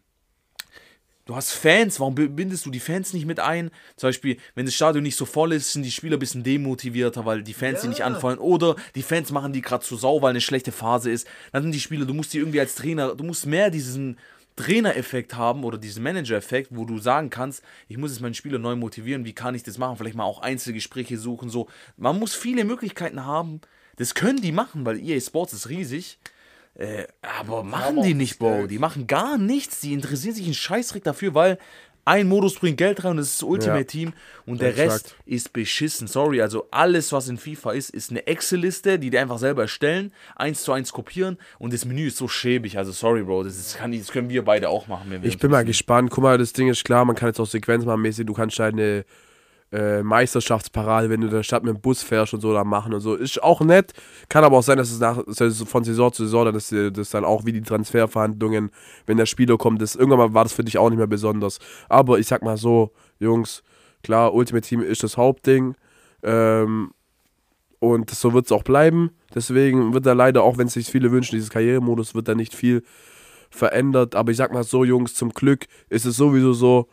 du 1.28 1.37
hast 1.37 1.52
Fans. 1.52 2.00
Warum 2.00 2.14
bindest 2.16 2.66
du 2.66 2.70
die 2.70 2.80
Fans 2.80 3.12
nicht 3.12 3.26
mit 3.26 3.38
ein? 3.38 3.70
Zum 3.97 4.08
Beispiel, 4.08 4.38
wenn 4.56 4.66
das 4.66 4.75
Stadion 4.75 5.04
nicht 5.04 5.16
so 5.16 5.26
voll 5.26 5.52
ist, 5.52 5.73
sind 5.73 5.85
die 5.85 5.90
Spieler 5.92 6.16
ein 6.16 6.20
bisschen 6.20 6.42
demotivierter, 6.42 7.25
weil 7.26 7.42
die 7.42 7.54
Fans 7.54 7.82
die 7.82 7.88
nicht 7.88 8.00
Ja. 8.00 8.06
anfallen. 8.06 8.38
Oder 8.38 8.75
die 8.97 9.02
Fans 9.02 9.30
machen 9.30 9.52
die 9.52 9.61
gerade 9.61 9.85
zu 9.85 9.97
sau, 9.97 10.20
weil 10.23 10.30
eine 10.30 10.40
schlechte 10.40 10.73
Phase 10.73 11.11
ist. 11.11 11.28
Dann 11.52 11.62
sind 11.62 11.73
die 11.73 11.80
Spieler, 11.80 12.06
du 12.06 12.14
musst 12.14 12.32
die 12.32 12.38
irgendwie 12.38 12.61
als 12.61 12.75
Trainer, 12.75 13.14
du 13.14 13.23
musst 13.25 13.47
mehr 13.47 13.70
diesen 13.70 14.18
Trainereffekt 14.56 15.37
haben 15.37 15.62
oder 15.62 15.78
diesen 15.78 16.02
Manager-Effekt, 16.02 16.70
wo 16.73 16.85
du 16.85 16.99
sagen 16.99 17.30
kannst, 17.30 17.62
ich 17.87 17.97
muss 17.97 18.11
jetzt 18.11 18.20
meinen 18.20 18.35
Spieler 18.35 18.58
neu 18.58 18.75
motivieren, 18.75 19.25
wie 19.25 19.32
kann 19.35 19.54
ich 19.54 19.62
das 19.62 19.78
machen? 19.78 19.97
Vielleicht 19.97 20.16
mal 20.16 20.25
auch 20.25 20.40
Einzelgespräche 20.40 21.16
suchen, 21.16 21.49
so. 21.49 21.68
Man 21.97 22.18
muss 22.18 22.35
viele 22.35 22.64
Möglichkeiten 22.64 23.25
haben. 23.25 23.61
Das 23.97 24.14
können 24.14 24.40
die 24.40 24.50
machen, 24.52 24.85
weil 24.85 24.99
EA 24.99 25.20
Sports 25.20 25.52
ist 25.52 25.68
riesig. 25.68 26.18
Äh, 26.78 27.08
aber 27.40 27.64
machen 27.64 28.02
die 28.02 28.14
nicht, 28.14 28.38
Bro. 28.38 28.68
Die 28.68 28.78
machen 28.78 29.08
gar 29.08 29.37
nichts. 29.37 29.80
Die 29.80 29.92
interessieren 29.92 30.35
sich 30.35 30.44
einen 30.44 30.54
Scheißdreck 30.54 31.02
dafür, 31.02 31.35
weil 31.35 31.58
ein 32.04 32.28
Modus 32.28 32.54
bringt 32.54 32.78
Geld 32.78 33.04
rein 33.04 33.11
und 33.11 33.16
das 33.18 33.30
ist 33.30 33.42
das 33.42 33.49
Ultimate. 33.49 33.85
Team 33.85 34.12
und 34.47 34.62
der 34.62 34.70
Exakt. 34.70 34.90
Rest 34.90 35.16
ist 35.26 35.52
beschissen. 35.52 36.06
Sorry, 36.06 36.40
also 36.40 36.66
alles, 36.70 37.12
was 37.12 37.28
in 37.28 37.37
FIFA 37.37 37.73
ist, 37.73 37.90
ist 37.90 38.11
eine 38.11 38.26
Excel-Liste, 38.26 38.99
die 38.99 39.11
die 39.11 39.18
einfach 39.18 39.38
selber 39.38 39.62
erstellen, 39.62 40.12
eins 40.37 40.62
zu 40.62 40.73
eins 40.73 40.92
kopieren 40.92 41.37
und 41.58 41.73
das 41.73 41.85
Menü 41.85 42.06
ist 42.06 42.16
so 42.16 42.28
schäbig. 42.28 42.78
Also 42.78 42.92
sorry, 42.92 43.25
Bro, 43.25 43.42
das, 43.44 43.58
ist, 43.58 43.76
kann, 43.76 43.92
das 43.92 44.11
können 44.11 44.30
wir 44.30 44.44
beide 44.44 44.70
auch 44.70 44.87
machen. 44.87 45.11
Wenn 45.11 45.23
wir 45.23 45.28
Ich 45.28 45.38
bin 45.38 45.50
mal 45.50 45.64
gespannt. 45.64 46.11
Guck 46.11 46.23
mal, 46.23 46.38
das 46.38 46.52
Ding 46.52 46.68
ist 46.68 46.85
klar, 46.85 47.04
man 47.04 47.16
kann 47.16 47.28
jetzt 47.28 47.40
auch 47.40 47.47
Sequenz 47.47 47.85
machen 47.85 48.02
mäßig. 48.02 48.25
Du 48.25 48.32
kannst 48.32 48.58
deine 48.58 49.04
äh, 49.73 50.03
Meisterschaftsparade, 50.03 51.11
wenn 51.11 51.21
du 51.21 51.27
in 51.27 51.33
der 51.33 51.43
Stadt 51.43 51.63
mit 51.63 51.75
dem 51.75 51.81
Bus 51.81 52.03
fährst 52.03 52.35
und 52.35 52.41
so 52.41 52.53
da 52.53 52.65
machen 52.65 52.95
und 52.95 53.01
so. 53.01 53.15
Ist 53.15 53.43
auch 53.43 53.61
nett. 53.61 53.93
Kann 54.29 54.45
aber 54.45 54.59
auch 54.59 54.63
sein, 54.63 54.79
dass 54.79 54.91
es 54.91 54.99
nach, 54.99 55.23
von 55.67 55.85
Saison 55.85 56.13
zu 56.13 56.25
Saison, 56.25 56.47
dann 56.47 56.55
ist 56.55 56.73
das 56.73 57.11
dann 57.11 57.25
auch 57.25 57.45
wie 57.45 57.53
die 57.53 57.63
Transferverhandlungen, 57.63 58.71
wenn 59.07 59.17
der 59.17 59.27
Spieler 59.27 59.59
kommt, 59.59 59.83
das, 59.83 59.95
irgendwann 59.95 60.35
war 60.35 60.45
das 60.45 60.53
für 60.53 60.65
dich 60.65 60.79
auch 60.79 60.89
nicht 60.89 60.99
mehr 60.99 61.07
besonders. 61.07 61.59
Aber 61.89 62.19
ich 62.19 62.27
sag 62.27 62.43
mal 62.43 62.57
so, 62.57 62.93
Jungs, 63.19 63.63
klar, 64.03 64.33
Ultimate 64.35 64.67
Team 64.67 64.83
ist 64.83 65.03
das 65.03 65.17
Hauptding. 65.17 65.75
Ähm, 66.23 66.93
und 67.81 68.11
so 68.11 68.33
wird 68.33 68.47
es 68.47 68.53
auch 68.53 68.65
bleiben. 68.65 69.11
Deswegen 69.35 69.95
wird 69.95 70.07
da 70.07 70.13
leider, 70.13 70.43
auch 70.43 70.59
wenn 70.59 70.67
es 70.67 70.73
sich 70.73 70.89
viele 70.89 71.13
wünschen, 71.13 71.37
dieses 71.37 71.51
Karrieremodus, 71.51 72.15
wird 72.15 72.27
da 72.27 72.35
nicht 72.35 72.55
viel 72.55 72.83
verändert. 73.51 74.15
Aber 74.15 74.31
ich 74.31 74.37
sag 74.37 74.53
mal 74.53 74.65
so, 74.65 74.85
Jungs, 74.85 75.15
zum 75.15 75.31
Glück 75.31 75.67
ist 75.89 76.05
es 76.05 76.17
sowieso 76.17 76.53
so, 76.53 76.89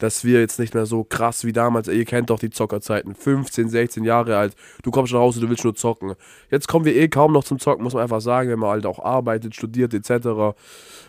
dass 0.00 0.24
wir 0.24 0.40
jetzt 0.40 0.58
nicht 0.58 0.74
mehr 0.74 0.86
so 0.86 1.04
krass 1.04 1.44
wie 1.44 1.52
damals, 1.52 1.88
ihr 1.88 2.04
kennt 2.04 2.30
doch 2.30 2.38
die 2.38 2.50
Zockerzeiten, 2.50 3.14
15, 3.14 3.68
16 3.68 4.04
Jahre 4.04 4.36
alt, 4.36 4.56
du 4.82 4.90
kommst 4.90 5.12
nach 5.12 5.20
Hause, 5.20 5.40
du 5.40 5.48
willst 5.48 5.64
nur 5.64 5.74
zocken. 5.74 6.14
Jetzt 6.50 6.66
kommen 6.66 6.84
wir 6.84 6.96
eh 6.96 7.08
kaum 7.08 7.32
noch 7.32 7.44
zum 7.44 7.58
Zocken, 7.58 7.84
muss 7.84 7.94
man 7.94 8.02
einfach 8.02 8.20
sagen, 8.20 8.50
wenn 8.50 8.58
man 8.58 8.70
halt 8.70 8.86
auch 8.86 8.98
arbeitet, 8.98 9.54
studiert 9.54 9.94
etc. 9.94 10.56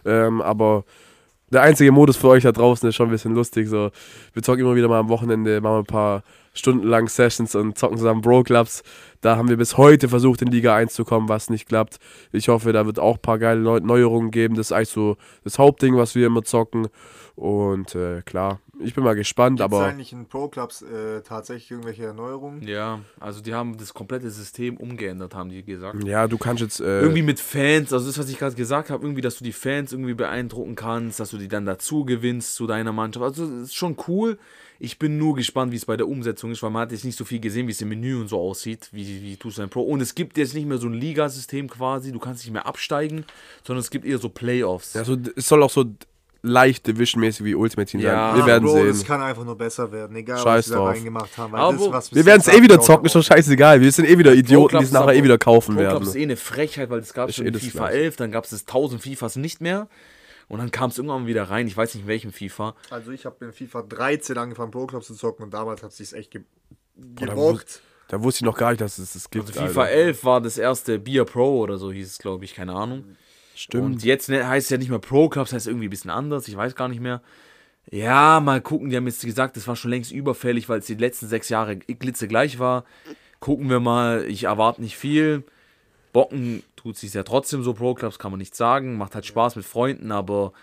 Ähm, 0.05 0.41
aber 0.41 0.83
der 1.51 1.63
einzige 1.63 1.91
Modus 1.91 2.15
für 2.15 2.29
euch 2.29 2.43
da 2.43 2.51
draußen 2.51 2.87
ist 2.87 2.95
schon 2.95 3.09
ein 3.09 3.11
bisschen 3.11 3.35
lustig. 3.35 3.67
So, 3.67 3.91
wir 4.33 4.41
zocken 4.41 4.61
immer 4.61 4.75
wieder 4.75 4.87
mal 4.87 4.99
am 4.99 5.09
Wochenende, 5.09 5.59
machen 5.59 5.79
ein 5.79 5.85
paar 5.85 6.23
stundenlang 6.53 7.07
Sessions 7.07 7.55
und 7.55 7.77
zocken 7.77 7.97
zusammen 7.97 8.21
Bro 8.21 8.43
Clubs. 8.43 8.83
Da 9.21 9.35
haben 9.35 9.49
wir 9.49 9.57
bis 9.57 9.77
heute 9.77 10.09
versucht, 10.09 10.41
in 10.41 10.47
Liga 10.49 10.75
1 10.75 10.93
zu 10.93 11.03
kommen, 11.03 11.29
was 11.29 11.49
nicht 11.49 11.67
klappt. 11.67 11.97
Ich 12.31 12.47
hoffe, 12.47 12.71
da 12.71 12.85
wird 12.85 12.99
auch 12.99 13.15
ein 13.15 13.21
paar 13.21 13.37
geile 13.37 13.81
Neuerungen 13.81 14.31
geben. 14.31 14.55
Das 14.55 14.67
ist 14.67 14.71
eigentlich 14.71 14.89
so 14.89 15.17
das 15.43 15.59
Hauptding, 15.59 15.97
was 15.97 16.15
wir 16.15 16.27
immer 16.27 16.43
zocken. 16.43 16.87
Und 17.35 17.95
äh, 17.95 18.21
klar, 18.21 18.59
ich 18.83 18.93
bin 18.93 19.03
mal 19.03 19.15
gespannt, 19.15 19.59
Gibt's 19.59 19.73
aber. 19.73 19.85
eigentlich 19.85 20.13
in 20.13 20.25
Pro-Clubs 20.25 20.81
äh, 20.81 21.21
tatsächlich 21.21 21.71
irgendwelche 21.71 22.05
Erneuerungen? 22.05 22.61
Ja, 22.67 23.01
also 23.19 23.41
die 23.41 23.53
haben 23.53 23.77
das 23.77 23.93
komplette 23.93 24.29
System 24.29 24.77
umgeändert, 24.77 25.35
haben 25.35 25.49
die 25.49 25.63
gesagt. 25.63 26.03
Ja, 26.03 26.27
du 26.27 26.37
kannst 26.37 26.61
jetzt. 26.61 26.79
Äh, 26.79 27.01
irgendwie 27.01 27.21
mit 27.21 27.39
Fans, 27.39 27.93
also 27.93 28.07
das, 28.07 28.17
was 28.17 28.29
ich 28.29 28.37
gerade 28.37 28.55
gesagt 28.55 28.89
habe, 28.89 29.03
irgendwie, 29.03 29.21
dass 29.21 29.37
du 29.37 29.43
die 29.43 29.53
Fans 29.53 29.91
irgendwie 29.91 30.13
beeindrucken 30.13 30.75
kannst, 30.75 31.19
dass 31.19 31.31
du 31.31 31.37
die 31.37 31.47
dann 31.47 31.65
dazu 31.65 32.05
gewinnst 32.05 32.55
zu 32.55 32.67
deiner 32.67 32.91
Mannschaft. 32.91 33.23
Also 33.23 33.45
das 33.45 33.63
ist 33.63 33.75
schon 33.75 33.95
cool. 34.07 34.37
Ich 34.83 34.97
bin 34.97 35.19
nur 35.19 35.35
gespannt, 35.35 35.71
wie 35.71 35.75
es 35.75 35.85
bei 35.85 35.95
der 35.95 36.07
Umsetzung 36.07 36.49
ist, 36.49 36.63
weil 36.63 36.71
man 36.71 36.81
hat 36.81 36.91
jetzt 36.91 37.05
nicht 37.05 37.15
so 37.15 37.23
viel 37.23 37.39
gesehen, 37.39 37.67
wie 37.67 37.71
es 37.71 37.81
im 37.81 37.89
Menü 37.89 38.19
und 38.19 38.29
so 38.29 38.39
aussieht, 38.39 38.89
wie, 38.91 39.21
wie 39.21 39.37
tust 39.37 39.59
du 39.59 39.61
ein 39.61 39.69
Pro. 39.69 39.83
Und 39.83 40.01
es 40.01 40.15
gibt 40.15 40.39
jetzt 40.39 40.55
nicht 40.55 40.65
mehr 40.65 40.79
so 40.79 40.87
ein 40.87 40.93
Ligasystem 40.93 41.69
quasi, 41.69 42.11
du 42.11 42.17
kannst 42.17 42.43
nicht 42.43 42.51
mehr 42.51 42.65
absteigen, 42.65 43.25
sondern 43.63 43.81
es 43.81 43.91
gibt 43.91 44.05
eher 44.05 44.17
so 44.17 44.29
Playoffs. 44.29 44.95
Ja, 44.95 45.03
so, 45.03 45.17
es 45.35 45.47
soll 45.47 45.61
auch 45.61 45.69
so 45.69 45.85
leicht 46.43 46.87
Division-mäßig 46.87 47.45
wie 47.45 47.55
Ultimate 47.55 47.89
Team 47.89 47.99
Ja, 48.01 48.31
sein. 48.31 48.39
Wir 48.39 48.45
werden 48.47 48.63
Bro, 48.65 48.73
sehen. 48.73 48.87
Es 48.89 49.05
kann 49.05 49.21
einfach 49.21 49.43
nur 49.43 49.57
besser 49.57 49.91
werden, 49.91 50.15
egal 50.15 50.37
Scheiß 50.37 50.45
was 50.45 50.65
sie 50.65 50.73
da 50.73 50.83
reingemacht 50.83 51.37
haben. 51.37 51.53
Weil 51.53 51.59
Aber 51.59 51.89
das, 51.91 52.13
Wir 52.13 52.25
werden 52.25 52.41
es 52.41 52.47
eh 52.47 52.61
wieder 52.61 52.79
zocken, 52.81 53.05
ist 53.05 53.15
doch 53.15 53.23
scheißegal. 53.23 53.79
Wir 53.81 53.91
sind 53.91 54.05
eh 54.09 54.17
wieder 54.17 54.33
Idioten, 54.33 54.79
die 54.79 54.83
es 54.85 54.91
nachher 54.91 55.13
eh 55.13 55.23
wieder 55.23 55.37
kaufen 55.37 55.75
Pro 55.75 55.81
werden. 55.81 56.03
ist 56.03 56.15
eh 56.15 56.23
eine 56.23 56.37
Frechheit, 56.37 56.89
weil 56.89 56.99
es 56.99 57.13
gab 57.13 57.31
schon 57.31 57.45
eh 57.45 57.49
in 57.49 57.53
das 57.53 57.61
FIFA 57.63 57.89
Gleiche. 57.89 58.03
11, 58.03 58.15
dann 58.17 58.31
gab 58.31 58.45
es 58.45 58.51
1000 58.51 59.01
FIFAs 59.01 59.35
nicht 59.35 59.61
mehr. 59.61 59.87
Und 60.47 60.59
dann 60.59 60.71
kam 60.71 60.89
es 60.89 60.97
irgendwann 60.97 61.27
wieder 61.27 61.43
rein, 61.43 61.65
ich 61.67 61.77
weiß 61.77 61.93
nicht 61.95 62.03
in 62.03 62.07
welchem 62.09 62.33
FIFA. 62.33 62.75
Also 62.89 63.11
ich 63.11 63.25
habe 63.25 63.45
in 63.45 63.53
FIFA 63.53 63.83
13 63.83 64.37
angefangen, 64.37 64.71
Pro 64.71 64.85
Clubs 64.85 65.07
zu 65.07 65.13
zocken 65.15 65.43
und 65.45 65.53
damals 65.53 65.81
hat 65.81 65.91
es 65.91 65.97
sich 65.97 66.13
echt 66.13 66.31
ge 66.31 66.41
da 66.97 67.25
gebockt. 67.27 67.81
Da 68.09 68.21
wusste 68.21 68.39
ich 68.39 68.45
noch 68.45 68.57
gar 68.57 68.71
nicht, 68.71 68.81
dass 68.81 68.97
es 68.97 69.13
das 69.13 69.29
gibt. 69.29 69.47
Also 69.47 69.61
FIFA 69.61 69.81
Alter. 69.83 69.93
11 69.93 70.25
war 70.25 70.41
das 70.41 70.57
erste 70.57 70.99
Beer 70.99 71.23
Pro 71.23 71.59
oder 71.61 71.77
so 71.77 71.91
hieß 71.91 72.05
es, 72.05 72.17
glaube 72.17 72.43
ich, 72.43 72.53
keine 72.53 72.73
Ahnung. 72.73 73.15
Stimmt. 73.55 73.83
Und 73.83 74.03
jetzt 74.03 74.29
ne, 74.29 74.47
heißt 74.47 74.65
es 74.65 74.69
ja 74.69 74.77
nicht 74.77 74.89
mehr 74.89 74.99
Pro 74.99 75.29
Clubs, 75.29 75.53
heißt 75.53 75.67
irgendwie 75.67 75.87
ein 75.87 75.91
bisschen 75.91 76.11
anders, 76.11 76.47
ich 76.47 76.55
weiß 76.55 76.75
gar 76.75 76.87
nicht 76.87 77.01
mehr. 77.01 77.21
Ja, 77.89 78.39
mal 78.39 78.61
gucken, 78.61 78.89
die 78.89 78.95
haben 78.95 79.07
jetzt 79.07 79.23
gesagt, 79.23 79.57
das 79.57 79.67
war 79.67 79.75
schon 79.75 79.91
längst 79.91 80.11
überfällig, 80.11 80.69
weil 80.69 80.79
es 80.79 80.85
die 80.85 80.95
letzten 80.95 81.27
sechs 81.27 81.49
Jahre 81.49 81.77
glitzegleich 81.77 82.59
war. 82.59 82.85
Gucken 83.39 83.69
wir 83.69 83.79
mal, 83.79 84.25
ich 84.27 84.43
erwarte 84.43 84.81
nicht 84.81 84.97
viel. 84.97 85.43
Bocken 86.13 86.63
tut 86.75 86.97
sich 86.97 87.13
ja 87.13 87.23
trotzdem 87.23 87.63
so, 87.63 87.73
Pro 87.73 87.93
Clubs 87.93 88.19
kann 88.19 88.31
man 88.31 88.37
nicht 88.37 88.55
sagen, 88.55 88.97
macht 88.97 89.15
halt 89.15 89.25
Spaß 89.25 89.55
mit 89.55 89.65
Freunden, 89.65 90.11
aber 90.11 90.53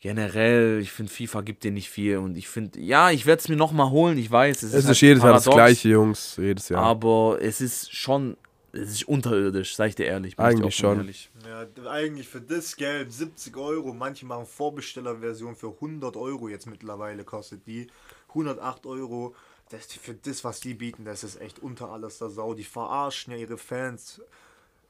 generell, 0.00 0.80
ich 0.80 0.92
finde, 0.92 1.12
FIFA 1.12 1.40
gibt 1.42 1.64
dir 1.64 1.70
nicht 1.70 1.90
viel 1.90 2.18
und 2.18 2.36
ich 2.36 2.48
finde, 2.48 2.80
ja, 2.80 3.10
ich 3.10 3.26
werde 3.26 3.40
es 3.40 3.48
mir 3.48 3.56
nochmal 3.56 3.90
holen, 3.90 4.18
ich 4.18 4.30
weiß, 4.30 4.62
es, 4.62 4.72
es 4.72 4.80
ist 4.80 4.86
halt 4.86 5.00
jedes 5.00 5.22
Jahr 5.22 5.32
das 5.32 5.44
paradox, 5.44 5.56
gleiche, 5.56 5.88
Jungs. 5.88 6.36
Jedes 6.36 6.68
Jahr. 6.68 6.82
aber 6.82 7.38
es 7.40 7.60
ist 7.60 7.94
schon, 7.94 8.36
es 8.76 8.90
ist 8.90 9.08
unterirdisch, 9.08 9.76
sag 9.76 9.88
ich 9.88 9.94
dir 9.94 10.06
ehrlich. 10.06 10.36
bin 10.36 10.46
ich 10.46 10.54
dir 10.54 10.62
Eigentlich 10.62 10.76
schon. 10.76 10.98
Ehrlich. 10.98 11.30
Ja, 11.46 11.90
eigentlich 11.90 12.28
für 12.28 12.40
das 12.40 12.76
Geld 12.76 13.12
70 13.12 13.56
Euro. 13.56 13.92
Manche 13.92 14.26
machen 14.26 14.46
Vorbestellerversion 14.46 15.56
für 15.56 15.72
100 15.72 16.16
Euro 16.16 16.48
jetzt 16.48 16.66
mittlerweile 16.66 17.24
kostet 17.24 17.66
die. 17.66 17.88
108 18.28 18.86
Euro. 18.86 19.34
Das, 19.70 19.86
für 19.86 20.14
das, 20.14 20.44
was 20.44 20.60
die 20.60 20.74
bieten, 20.74 21.04
das 21.04 21.24
ist 21.24 21.40
echt 21.40 21.58
unter 21.58 21.90
alles 21.90 22.18
der 22.18 22.30
Sau. 22.30 22.54
Die 22.54 22.64
verarschen 22.64 23.32
ja 23.32 23.38
ihre 23.38 23.58
Fans 23.58 24.20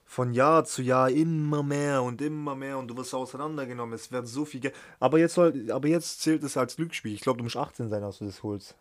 von 0.04 0.32
Jahr 0.32 0.64
zu 0.64 0.82
Jahr 0.82 1.10
immer 1.10 1.62
mehr 1.62 2.02
und 2.02 2.20
immer 2.22 2.54
mehr 2.54 2.78
und 2.78 2.88
du 2.88 2.96
wirst 2.96 3.14
auseinandergenommen. 3.14 3.94
Es 3.94 4.12
wird 4.12 4.28
so 4.28 4.44
viel 4.44 4.60
Geld. 4.60 4.74
Aber 5.00 5.18
jetzt, 5.18 5.34
soll, 5.34 5.70
aber 5.70 5.88
jetzt 5.88 6.20
zählt 6.20 6.42
es 6.44 6.56
als 6.56 6.76
Glücksspiel. 6.76 7.14
Ich 7.14 7.20
glaube, 7.20 7.38
du 7.38 7.44
musst 7.44 7.56
18 7.56 7.88
sein, 7.88 8.04
als 8.04 8.18
du 8.18 8.26
das 8.26 8.42
holst. 8.42 8.76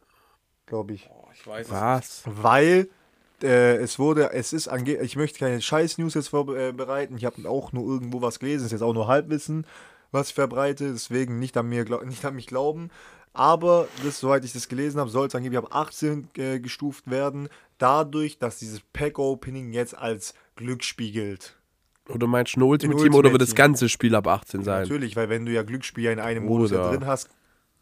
Glaube 0.66 0.94
ich. 0.94 1.10
Ich 1.34 1.48
weiß 1.48 1.70
Was? 1.70 2.24
Weil 2.26 2.90
äh, 3.44 3.76
es 3.78 4.00
wurde, 4.00 4.32
es 4.34 4.54
ist 4.54 4.68
ange 4.68 4.96
ich 4.96 5.16
möchte 5.16 5.40
keine 5.40 5.62
Scheiß-News 5.62 6.14
jetzt 6.14 6.30
vorbereiten. 6.30 7.18
Ich 7.18 7.26
habe 7.26 7.50
auch 7.50 7.72
nur 7.72 7.86
irgendwo 7.86 8.22
was 8.22 8.40
gelesen. 8.40 8.66
ist 8.66 8.72
jetzt 8.72 8.82
auch 8.82 8.94
nur 8.94 9.08
Halbwissen, 9.08 9.66
was 10.12 10.30
ich 10.30 10.36
verbreite. 10.36 10.92
Deswegen 10.92 11.40
nicht 11.40 11.58
an, 11.58 11.68
mir, 11.68 11.86
nicht 12.06 12.26
an 12.26 12.36
mich 12.36 12.48
glauben. 12.48 12.90
Aber 13.34 13.88
das, 14.04 14.20
soweit 14.20 14.46
ich 14.46 14.54
das 14.54 14.70
gelesen 14.70 15.00
habe, 15.00 15.10
soll 15.10 15.28
es 15.28 15.36
angeblich 15.36 15.58
ab 15.58 15.76
18 15.76 16.30
äh, 16.38 16.60
gestuft 16.60 17.10
werden. 17.10 17.50
Dadurch, 17.78 18.40
dass 18.40 18.60
dieses 18.60 18.80
Pack-Opening 18.94 19.74
jetzt 19.74 19.98
als 19.98 20.34
Glücksspiel 20.56 21.12
gilt. 21.12 21.58
Oder 22.08 22.28
meinst 22.28 22.56
du 22.56 22.60
ein 22.60 22.64
Ultimate 22.64 22.98
Team 22.98 23.08
oder 23.08 23.18
Ultimate 23.18 23.34
wird 23.34 23.42
das 23.42 23.56
ganze 23.56 23.90
Spiel 23.90 24.16
ab 24.16 24.28
18 24.28 24.64
sein? 24.64 24.84
Natürlich, 24.84 25.16
weil 25.16 25.28
wenn 25.28 25.46
du 25.46 25.52
ja 25.52 25.64
Glücksspiel 25.64 26.12
in 26.12 26.20
einem 26.20 26.46
Modus 26.46 26.70
drin 26.70 27.06
hast, 27.06 27.30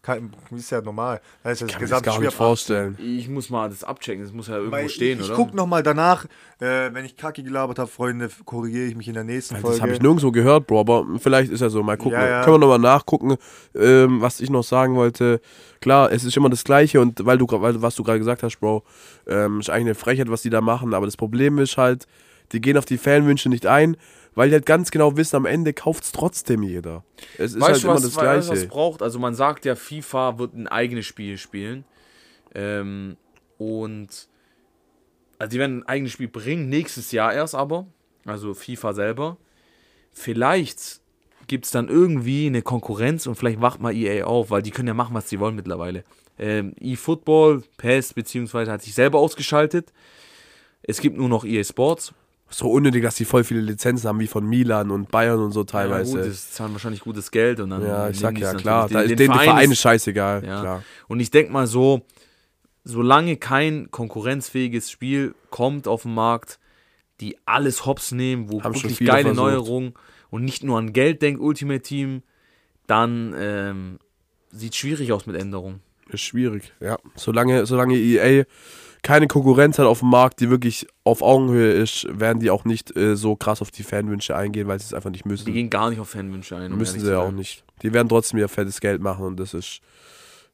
kann, 0.03 0.35
ist 0.51 0.69
ja 0.69 0.81
normal. 0.81 1.21
Das 1.41 1.51
heißt, 1.51 1.61
das 1.61 1.71
Kann 1.71 1.81
mir 1.81 1.87
das 1.87 2.01
gesamte 2.01 2.09
gar 2.09 2.19
nicht 2.19 2.27
ab 2.27 2.33
18. 2.33 2.45
vorstellen. 2.45 2.97
Ich 2.99 3.29
muss 3.29 3.49
mal 3.49 3.69
das 3.69 3.85
abchecken, 3.85 4.23
das 4.23 4.33
muss 4.33 4.47
ja 4.49 4.55
irgendwo 4.55 4.75
Weil 4.75 4.89
stehen, 4.89 5.19
ich, 5.19 5.25
ich 5.25 5.31
oder? 5.31 5.37
guck 5.37 5.53
nochmal 5.53 5.81
danach, 5.81 6.25
äh, 6.59 6.93
wenn 6.93 7.05
ich 7.05 7.15
Kacke 7.15 7.41
gelabert 7.41 7.79
habe, 7.79 7.89
Freunde, 7.89 8.29
korrigiere 8.43 8.85
ich 8.85 8.95
mich 8.97 9.07
in 9.07 9.13
der 9.13 9.23
nächsten 9.23 9.55
Folge. 9.55 9.77
Das 9.77 9.81
habe 9.81 9.93
ich 9.93 10.01
nirgendwo 10.01 10.31
gehört, 10.31 10.67
Bro, 10.67 10.81
aber 10.81 11.05
vielleicht 11.19 11.51
ist 11.51 11.61
er 11.61 11.69
so. 11.69 11.81
Mal 11.83 11.95
gucken. 11.95 12.19
Ja, 12.19 12.27
ja. 12.27 12.43
Können 12.43 12.55
wir 12.55 12.59
nochmal 12.59 12.79
nachgucken, 12.79 13.37
ähm, 13.75 14.21
was 14.21 14.41
ich 14.41 14.49
noch 14.49 14.63
sagen 14.63 14.95
wollte. 14.95 15.39
Klar, 15.79 16.11
es 16.11 16.25
ist 16.25 16.35
immer 16.35 16.49
das 16.49 16.65
Gleiche 16.65 16.99
und 16.99 17.25
weil 17.25 17.37
du, 17.37 17.47
weil, 17.49 17.81
was 17.81 17.95
du 17.95 18.03
gerade 18.03 18.19
gesagt 18.19 18.43
hast, 18.43 18.59
Bro, 18.59 18.83
ähm, 19.25 19.61
ist 19.61 19.69
eigentlich 19.69 19.85
eine 19.85 19.95
Frechheit, 19.95 20.29
was 20.29 20.41
die 20.41 20.49
da 20.49 20.59
machen, 20.59 20.93
aber 20.93 21.05
das 21.05 21.15
Problem 21.15 21.59
ist 21.59 21.77
halt, 21.77 22.07
die 22.51 22.59
gehen 22.59 22.77
auf 22.77 22.85
die 22.85 22.97
Fanwünsche 22.97 23.47
nicht 23.47 23.65
ein, 23.65 23.95
weil 24.35 24.49
die 24.49 24.55
halt 24.55 24.65
ganz 24.65 24.91
genau 24.91 25.17
wissen, 25.17 25.35
am 25.35 25.45
Ende 25.45 25.73
kauft 25.73 26.03
es 26.03 26.11
trotzdem 26.11 26.63
jeder. 26.63 27.03
Es 27.37 27.53
ist 27.53 27.61
halt 27.61 27.73
weißt 27.73 27.83
du, 27.83 27.87
immer 27.87 27.95
was, 27.95 28.03
das 28.03 28.15
weißt 28.15 28.25
was 28.25 28.45
Gleiche. 28.47 28.63
es 28.63 28.67
braucht? 28.67 29.01
Also 29.01 29.19
man 29.19 29.35
sagt 29.35 29.65
ja, 29.65 29.75
FIFA 29.75 30.37
wird 30.39 30.55
ein 30.55 30.67
eigenes 30.67 31.05
Spiel 31.05 31.37
spielen. 31.37 31.85
Ähm, 32.55 33.17
und 33.57 34.27
also 35.39 35.51
die 35.51 35.59
werden 35.59 35.79
ein 35.79 35.87
eigenes 35.87 36.13
Spiel 36.13 36.27
bringen, 36.27 36.69
nächstes 36.69 37.11
Jahr 37.11 37.33
erst 37.33 37.55
aber. 37.55 37.87
Also 38.25 38.53
FIFA 38.53 38.93
selber. 38.93 39.37
Vielleicht 40.11 41.01
gibt 41.47 41.65
es 41.65 41.71
dann 41.71 41.89
irgendwie 41.89 42.47
eine 42.47 42.61
Konkurrenz 42.61 43.27
und 43.27 43.35
vielleicht 43.35 43.61
wacht 43.61 43.81
mal 43.81 43.93
EA 43.93 44.25
auf, 44.25 44.49
weil 44.49 44.61
die 44.61 44.71
können 44.71 44.87
ja 44.87 44.93
machen, 44.93 45.13
was 45.13 45.29
sie 45.29 45.39
wollen 45.39 45.55
mittlerweile. 45.55 46.03
Ähm, 46.39 46.73
eFootball, 46.79 47.63
PES, 47.77 48.13
beziehungsweise 48.13 48.71
hat 48.71 48.81
sich 48.81 48.93
selber 48.93 49.19
ausgeschaltet. 49.19 49.91
Es 50.81 50.99
gibt 50.99 51.17
nur 51.17 51.29
noch 51.29 51.45
EA 51.45 51.63
Sports. 51.63 52.13
So 52.53 52.69
unnötig, 52.71 53.01
dass 53.03 53.15
die 53.15 53.25
voll 53.25 53.43
viele 53.43 53.61
Lizenzen 53.61 54.07
haben, 54.07 54.19
wie 54.19 54.27
von 54.27 54.45
Milan 54.45 54.91
und 54.91 55.09
Bayern 55.09 55.39
und 55.39 55.51
so 55.53 55.61
Ja, 55.61 55.65
teilweise. 55.65 56.17
gut, 56.17 56.27
das 56.29 56.51
zahlen 56.51 56.71
wahrscheinlich 56.73 57.01
gutes 57.01 57.31
Geld 57.31 57.59
und 57.59 57.71
dann. 57.71 57.81
Ja, 57.83 58.09
ich 58.09 58.19
sag 58.19 58.37
ja, 58.37 58.53
klar. 58.53 58.83
natürlich. 58.83 58.93
Da 58.93 58.99
Den- 58.99 59.03
ist 59.03 59.09
den 59.09 59.17
denen 59.17 59.39
die 59.39 59.45
Verein 59.45 59.71
ist- 59.71 59.79
scheißegal. 59.81 60.43
Ja. 60.45 60.59
Klar. 60.61 60.83
Und 61.07 61.19
ich 61.19 61.31
denke 61.31 61.51
mal 61.51 61.65
so, 61.67 62.05
solange 62.83 63.37
kein 63.37 63.89
konkurrenzfähiges 63.91 64.91
Spiel 64.91 65.33
kommt 65.49 65.87
auf 65.87 66.03
den 66.03 66.13
Markt, 66.13 66.59
die 67.21 67.37
alles 67.45 67.85
hops 67.85 68.11
nehmen, 68.11 68.49
wo 68.51 68.61
Haben 68.63 68.75
wirklich 68.75 68.99
geile 68.99 69.23
versucht. 69.29 69.37
Neuerungen 69.37 69.93
und 70.29 70.43
nicht 70.43 70.63
nur 70.63 70.77
an 70.77 70.93
Geld 70.93 71.21
denkt 71.21 71.39
Ultimate 71.41 71.81
Team, 71.81 72.21
dann 72.87 73.33
ähm, 73.37 73.99
sieht 74.51 74.75
schwierig 74.75 75.11
aus 75.11 75.25
mit 75.25 75.35
Änderungen. 75.37 75.79
Ist 76.13 76.21
schwierig, 76.21 76.71
ja. 76.79 76.97
Solange, 77.15 77.65
solange 77.65 77.95
EA 77.97 78.43
keine 79.01 79.27
Konkurrenz 79.27 79.79
hat 79.79 79.85
auf 79.85 79.99
dem 79.99 80.09
Markt, 80.09 80.39
die 80.39 80.49
wirklich 80.49 80.87
auf 81.03 81.21
Augenhöhe 81.21 81.73
ist, 81.73 82.07
werden 82.09 82.39
die 82.39 82.49
auch 82.49 82.63
nicht 82.63 82.95
äh, 82.95 83.15
so 83.17 83.35
krass 83.35 83.61
auf 83.61 83.69
die 83.69 83.83
Fanwünsche 83.83 84.33
eingehen, 84.35 84.67
weil 84.67 84.79
sie 84.79 84.85
es 84.85 84.93
einfach 84.93 85.09
nicht 85.09 85.25
müssen. 85.25 85.45
Die 85.45 85.51
gehen 85.51 85.69
gar 85.69 85.89
nicht 85.89 85.99
auf 85.99 86.09
Fanwünsche 86.11 86.55
ein. 86.55 86.71
um 86.71 86.77
müssen 86.77 86.99
sie 87.01 87.09
ja 87.11 87.19
auch 87.19 87.31
nicht. 87.31 87.65
Die 87.81 87.91
werden 87.93 88.07
trotzdem 88.07 88.39
ihr 88.39 88.47
fettes 88.47 88.79
Geld 88.79 89.01
machen 89.01 89.25
und 89.25 89.37
das 89.39 89.53
ist, 89.53 89.81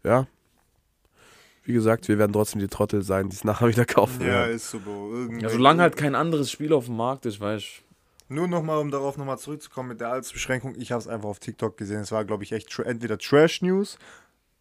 ja. 0.03 0.25
Wie 1.63 1.73
gesagt, 1.73 2.07
wir 2.07 2.17
werden 2.17 2.33
trotzdem 2.33 2.59
die 2.61 2.67
Trottel 2.67 3.03
sein, 3.03 3.29
die 3.29 3.35
es 3.35 3.43
nachher 3.43 3.67
wieder 3.67 3.85
kaufen 3.85 4.21
Ja, 4.21 4.27
werden. 4.27 4.55
ist 4.55 4.71
so, 4.71 4.79
Bro. 4.79 5.11
Irgendwie- 5.13 5.43
Ja, 5.43 5.49
solange 5.49 5.81
halt 5.83 5.95
kein 5.97 6.15
anderes 6.15 6.51
Spiel 6.51 6.73
auf 6.73 6.85
dem 6.85 6.97
Markt 6.97 7.25
ist, 7.27 7.39
weißt 7.39 7.67
Nur 8.29 8.47
nochmal, 8.47 8.79
um 8.79 8.89
darauf 8.89 9.17
nochmal 9.17 9.37
zurückzukommen 9.37 9.89
mit 9.89 10.01
der 10.01 10.09
Altersbeschränkung. 10.11 10.73
Ich 10.77 10.91
habe 10.91 11.01
es 11.01 11.07
einfach 11.07 11.29
auf 11.29 11.39
TikTok 11.39 11.77
gesehen. 11.77 11.99
Es 11.99 12.11
war, 12.11 12.25
glaube 12.25 12.43
ich, 12.43 12.51
echt 12.51 12.77
entweder 12.79 13.17
Trash 13.19 13.61
News 13.61 13.99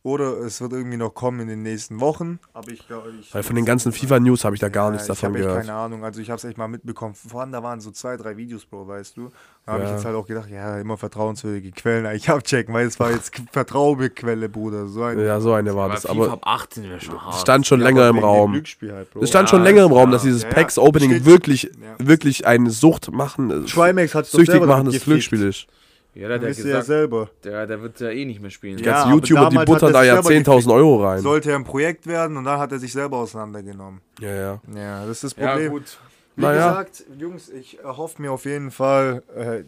oder 0.04 0.38
es 0.38 0.60
wird 0.60 0.72
irgendwie 0.72 0.96
noch 0.96 1.10
kommen 1.12 1.40
in 1.40 1.48
den 1.48 1.62
nächsten 1.62 2.00
Wochen. 2.00 2.38
Aber 2.54 2.70
ich 2.70 2.86
glaube, 2.86 3.12
ich. 3.20 3.34
Weil 3.34 3.42
von 3.42 3.56
den 3.56 3.64
ganzen 3.64 3.92
FIFA-News 3.92 4.44
habe 4.44 4.54
ich 4.54 4.60
da 4.60 4.68
gar 4.68 4.90
nichts 4.90 5.04
ich 5.04 5.08
davon 5.08 5.30
habe 5.30 5.38
echt 5.38 5.46
gehört. 5.48 5.66
keine 5.66 5.76
Ahnung. 5.78 6.04
Also 6.04 6.20
ich 6.20 6.30
habe 6.30 6.38
es 6.38 6.44
echt 6.44 6.56
mal 6.56 6.68
mitbekommen. 6.68 7.14
Vorhin, 7.14 7.50
da 7.52 7.62
waren 7.62 7.80
so 7.80 7.90
zwei, 7.90 8.16
drei 8.16 8.36
Videos, 8.36 8.64
Bro, 8.64 8.86
weißt 8.88 9.16
du. 9.16 9.30
Da 9.66 9.72
habe 9.72 9.82
ich 9.84 9.90
Ja. 9.90 9.96
jetzt 9.96 10.04
halt 10.04 10.14
auch 10.16 10.26
gedacht, 10.26 10.48
ja, 10.50 10.78
immer 10.78 10.96
vertrauenswürdige 10.96 11.72
Quellen 11.72 12.06
eigentlich 12.06 12.30
abchecken, 12.30 12.72
weil 12.72 12.86
es 12.86 12.98
war 13.00 13.10
jetzt 13.10 13.32
Vertrauensquelle, 13.52 14.48
Bruder. 14.48 14.86
So 14.86 15.02
ein 15.02 15.18
Ja, 15.18 15.40
so 15.40 15.52
eine 15.52 15.74
war 15.74 15.86
Aber 15.86 15.94
das. 15.94 16.02
FIFA 16.06 16.12
Aber 16.12 16.32
ab 16.32 16.40
18 16.44 16.84
wäre 16.84 17.00
schon 17.00 17.16
es 17.16 17.20
hart. 17.22 17.40
stand 17.40 17.66
schon 17.66 17.80
Ja, 17.80 17.86
länger 17.86 18.08
im 18.08 18.18
Raum. 18.18 18.52
Glücksspiel 18.52 18.92
halt, 18.92 19.10
Bro. 19.12 19.22
Es 19.22 19.28
stand 19.30 19.48
Ja, 19.48 19.56
schon 19.56 19.62
länger 19.64 19.84
im 19.84 19.92
Raum, 19.92 20.10
dass 20.10 20.22
dieses 20.22 20.42
Ja, 20.42 20.48
ja. 20.48 20.54
Packs-Opening 20.54 21.24
wirklich, 21.24 21.64
Ja. 21.64 21.96
wirklich 21.98 22.46
eine 22.46 22.70
Sucht 22.70 23.10
machen, 23.12 23.66
Trimax 23.66 24.14
hat 24.14 24.26
süchtig 24.26 24.64
machendes 24.64 25.02
Glücksspiel 25.02 25.42
ist. 25.42 25.66
Ja, 26.14 26.26
der 26.28 26.40
hat 26.50 26.56
ja 26.58 26.64
ja 26.66 26.82
selber. 26.82 27.30
der, 27.44 27.66
der 27.66 27.80
wird 27.82 28.00
ja 28.00 28.08
eh 28.10 28.24
nicht 28.24 28.40
mehr 28.40 28.50
spielen. 28.50 28.78
Ja, 28.78 28.84
Ganz 28.84 28.98
aber 29.04 29.10
YouTuber, 29.14 29.40
die 29.50 29.54
damals 29.56 29.66
buttern 29.70 29.88
hat 29.88 29.94
da 29.94 30.00
er 30.04 30.14
ja 30.16 30.22
selber 30.22 30.50
10.000 30.52 30.74
Euro 30.74 31.04
rein. 31.06 31.20
Sollte 31.20 31.50
ja 31.50 31.56
ein 31.56 31.64
Projekt 31.64 32.06
werden 32.06 32.36
und 32.36 32.44
dann 32.44 32.58
hat 32.58 32.72
er 32.72 32.78
sich 32.78 32.92
selber 32.92 33.18
auseinandergenommen. 33.18 34.00
Ja, 34.20 34.34
ja. 34.34 34.60
Ja, 34.74 35.06
das 35.06 35.22
ist 35.22 35.36
das 35.36 35.42
Ja, 35.44 35.52
Problem. 35.52 35.70
gut. 35.72 35.98
Wie 36.34 36.42
Naja. 36.42 36.68
gesagt, 36.70 37.04
Jungs, 37.18 37.48
ich 37.50 37.78
erhoffe 37.80 38.20
mir 38.22 38.32
auf 38.32 38.44
jeden 38.46 38.70
Fall 38.70 39.22
äh, 39.36 39.64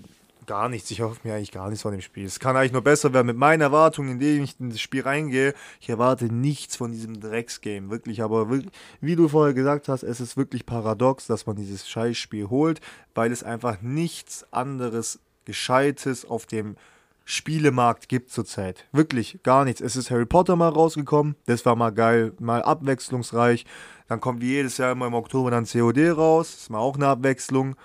gar 0.47 0.69
nichts. 0.69 0.91
Ich 0.91 0.99
erhoffe 1.01 1.21
mir 1.25 1.35
eigentlich 1.35 1.53
gar 1.53 1.69
nichts 1.69 1.83
von 1.83 1.93
dem 1.93 2.01
Spiel. 2.01 2.27
Es 2.27 2.41
kann 2.41 2.57
eigentlich 2.57 2.73
nur 2.73 2.83
besser 2.83 3.13
werden 3.13 3.27
mit 3.29 3.37
meinen 3.37 3.61
Erwartungen, 3.61 4.11
indem 4.13 4.43
ich 4.43 4.59
in 4.59 4.71
das 4.71 4.81
Spiel 4.81 5.03
reingehe. 5.03 5.55
Ich 5.81 5.89
erwarte 5.89 6.25
nichts 6.27 6.75
von 6.77 6.91
diesem 6.91 7.21
Drecksgame. 7.21 7.91
Wirklich, 7.91 8.23
aber 8.23 8.49
wirklich, 8.51 8.71
wie 9.01 9.15
du 9.15 9.29
vorher 9.29 9.55
gesagt 9.55 9.89
hast, 9.89 10.03
es 10.03 10.21
ist 10.21 10.37
wirklich 10.37 10.67
paradox, 10.67 11.27
dass 11.29 11.47
man 11.47 11.55
dieses 11.57 11.89
Scheißspiel 11.89 12.49
holt, 12.51 12.81
weil 13.15 13.31
es 13.31 13.45
einfach 13.45 13.81
nichts 13.83 14.47
anderes 14.53 15.21
Gescheites 15.45 16.25
auf 16.25 16.47
dem 16.47 16.77
Spielemarkt 17.25 18.09
gibt 18.09 18.31
zurzeit. 18.31 18.87
Wirklich 18.93 19.39
gar 19.43 19.65
nichts. 19.65 19.81
Es 19.81 19.95
ist 19.95 20.11
Harry 20.11 20.27
Potter 20.27 20.57
mal 20.57 20.69
rausgekommen. 20.69 21.37
Das 21.47 21.65
war 21.65 21.77
mal 21.77 21.91
geil, 21.91 22.33
mal 22.41 22.63
abwechslungsreich. 22.63 23.67
Dann 24.09 24.21
kommt 24.21 24.41
wie 24.41 24.49
jedes 24.49 24.79
Jahr 24.79 24.93
immer 24.93 25.07
im 25.07 25.15
Oktober 25.15 25.51
dann 25.51 25.65
COD 25.65 26.11
raus. 26.11 26.51
Das 26.51 26.63
ist 26.63 26.71
mal 26.71 26.79
auch 26.79 26.97
eine 26.97 27.07
Abwechslung. 27.07 27.77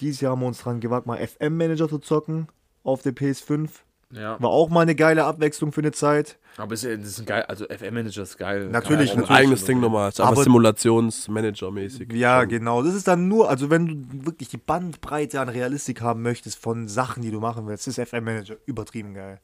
Dieses 0.00 0.20
Jahr 0.20 0.32
haben 0.32 0.42
wir 0.42 0.46
uns 0.46 0.58
dran 0.58 0.80
gewagt, 0.80 1.06
mal 1.06 1.18
FM-Manager 1.18 1.88
zu 1.88 1.98
zocken 1.98 2.48
auf 2.84 3.02
der 3.02 3.14
PS5. 3.16 3.68
Ja, 4.12 4.40
War 4.40 4.50
auch 4.50 4.68
mal 4.68 4.82
eine 4.82 4.94
geile 4.94 5.24
Abwechslung 5.24 5.72
für 5.72 5.80
eine 5.80 5.90
Zeit. 5.90 6.38
aber 6.58 6.74
es 6.74 6.84
ist, 6.84 7.18
ein 7.18 7.26
geil, 7.26 7.42
also 7.42 7.64
FM-Manager 7.66 8.22
ist 8.22 8.38
geil. 8.38 8.68
Natürlich, 8.68 9.10
auch 9.12 9.16
mal 9.16 9.30
eigenes 9.30 9.64
Ding 9.64 9.80
nochmal. 9.80 10.12
Aber- 10.18 10.28
aber 10.28 10.42
Simulationsmanager-mäßig. 10.44 12.12
Ja, 12.14 12.40
Schon. 12.40 12.48
genau. 12.48 12.82
Das 12.82 12.94
ist 12.94 13.08
dann 13.08 13.26
nur, 13.28 13.48
also 13.50 13.68
wenn 13.68 13.86
du 13.86 14.26
wirklich 14.26 14.48
die 14.48 14.58
Bandbreite 14.58 15.40
an 15.40 15.48
Realistik 15.48 16.00
haben 16.02 16.22
möchtest 16.22 16.58
von 16.58 16.86
Sachen, 16.88 17.22
die 17.22 17.30
du 17.32 17.40
machen 17.40 17.66
willst, 17.66 17.88
ist 17.88 17.98
FM-Manager 17.98 18.56
übertrieben 18.66 19.12
geil. 19.14 19.40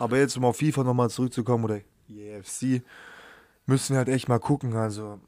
Aber 0.00 0.18
jetzt, 0.18 0.36
um 0.36 0.44
auf 0.44 0.56
FIFA 0.58 0.84
nochmal 0.84 1.10
zurückzukommen 1.10 1.64
oder 1.64 1.80
EFC, 2.08 2.82
müssen 3.66 3.94
wir 3.94 3.98
halt 3.98 4.08
echt 4.08 4.28
mal 4.28 4.38
gucken. 4.40 4.74
Also 4.74 5.20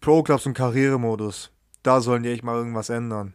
Pro-Clubs 0.00 0.46
und 0.46 0.54
Karrieremodus, 0.54 1.50
da 1.82 2.00
sollen 2.00 2.22
die 2.22 2.30
echt 2.30 2.44
mal 2.44 2.56
irgendwas 2.56 2.88
ändern. 2.88 3.34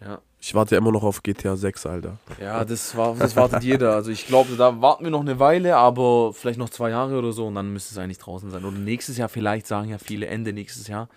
Ja, 0.00 0.20
Ich 0.46 0.54
warte 0.54 0.74
ja 0.74 0.78
immer 0.78 0.92
noch 0.92 1.02
auf 1.02 1.22
GTA 1.22 1.56
6, 1.56 1.86
Alter. 1.86 2.18
ja 2.38 2.66
das, 2.66 2.94
war, 2.94 3.16
das 3.16 3.34
wartet 3.34 3.64
jeder. 3.64 3.94
Also 3.94 4.10
ich 4.10 4.26
glaube, 4.26 4.56
da 4.56 4.82
warten 4.82 5.04
wir 5.04 5.10
noch 5.10 5.22
eine 5.22 5.38
Weile, 5.38 5.76
aber 5.76 6.34
vielleicht 6.34 6.58
noch 6.58 6.68
zwei 6.68 6.90
Jahre 6.90 7.16
oder 7.18 7.32
so 7.32 7.46
und 7.46 7.54
dann 7.54 7.72
müsste 7.72 7.94
es 7.94 7.98
eigentlich 7.98 8.18
draußen 8.18 8.50
sein. 8.50 8.62
Oder 8.62 8.76
nächstes 8.76 9.16
Jahr 9.16 9.30
vielleicht, 9.30 9.66
sagen 9.66 9.88
ja 9.88 9.96
viele, 9.96 10.26
Ende 10.26 10.52
nächstes 10.52 10.86
Jahr. 10.86 11.08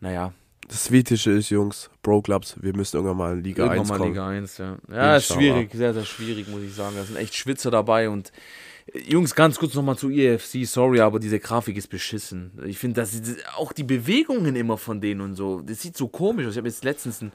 Naja, 0.00 0.32
Das 0.68 0.90
Wichtige 0.90 1.30
ist, 1.32 1.50
Jungs, 1.50 1.90
Pro-Clubs, 2.02 2.56
wir 2.62 2.74
müssen 2.74 2.96
irgendwann 2.96 3.18
mal 3.18 3.32
in 3.34 3.44
Liga 3.44 3.64
irgendwann 3.64 3.80
1 3.80 3.88
mal 3.90 3.98
kommen. 3.98 4.10
Liga 4.12 4.28
1, 4.28 4.58
ja. 4.58 4.76
Ja, 4.90 5.16
ist 5.16 5.30
schwierig, 5.30 5.70
sehr, 5.74 5.92
sehr 5.92 6.06
schwierig, 6.06 6.48
muss 6.48 6.62
ich 6.62 6.74
sagen. 6.74 6.94
Da 6.96 7.04
sind 7.04 7.16
echt 7.16 7.34
Schwitzer 7.34 7.70
dabei 7.70 8.08
und 8.08 8.32
äh, 8.94 8.98
Jungs, 9.00 9.34
ganz 9.34 9.58
kurz 9.58 9.74
nochmal 9.74 9.98
zu 9.98 10.08
EFC, 10.08 10.64
sorry, 10.64 11.00
aber 11.00 11.18
diese 11.18 11.38
Grafik 11.38 11.76
ist 11.76 11.88
beschissen. 11.88 12.52
Ich 12.64 12.78
finde, 12.78 13.02
dass 13.02 13.20
auch 13.56 13.74
die 13.74 13.84
Bewegungen 13.84 14.56
immer 14.56 14.78
von 14.78 15.02
denen 15.02 15.20
und 15.20 15.34
so, 15.34 15.60
das 15.60 15.82
sieht 15.82 15.98
so 15.98 16.08
komisch 16.08 16.46
aus. 16.46 16.52
Ich 16.52 16.58
habe 16.58 16.68
jetzt 16.68 16.82
letztens 16.82 17.20
ein, 17.20 17.32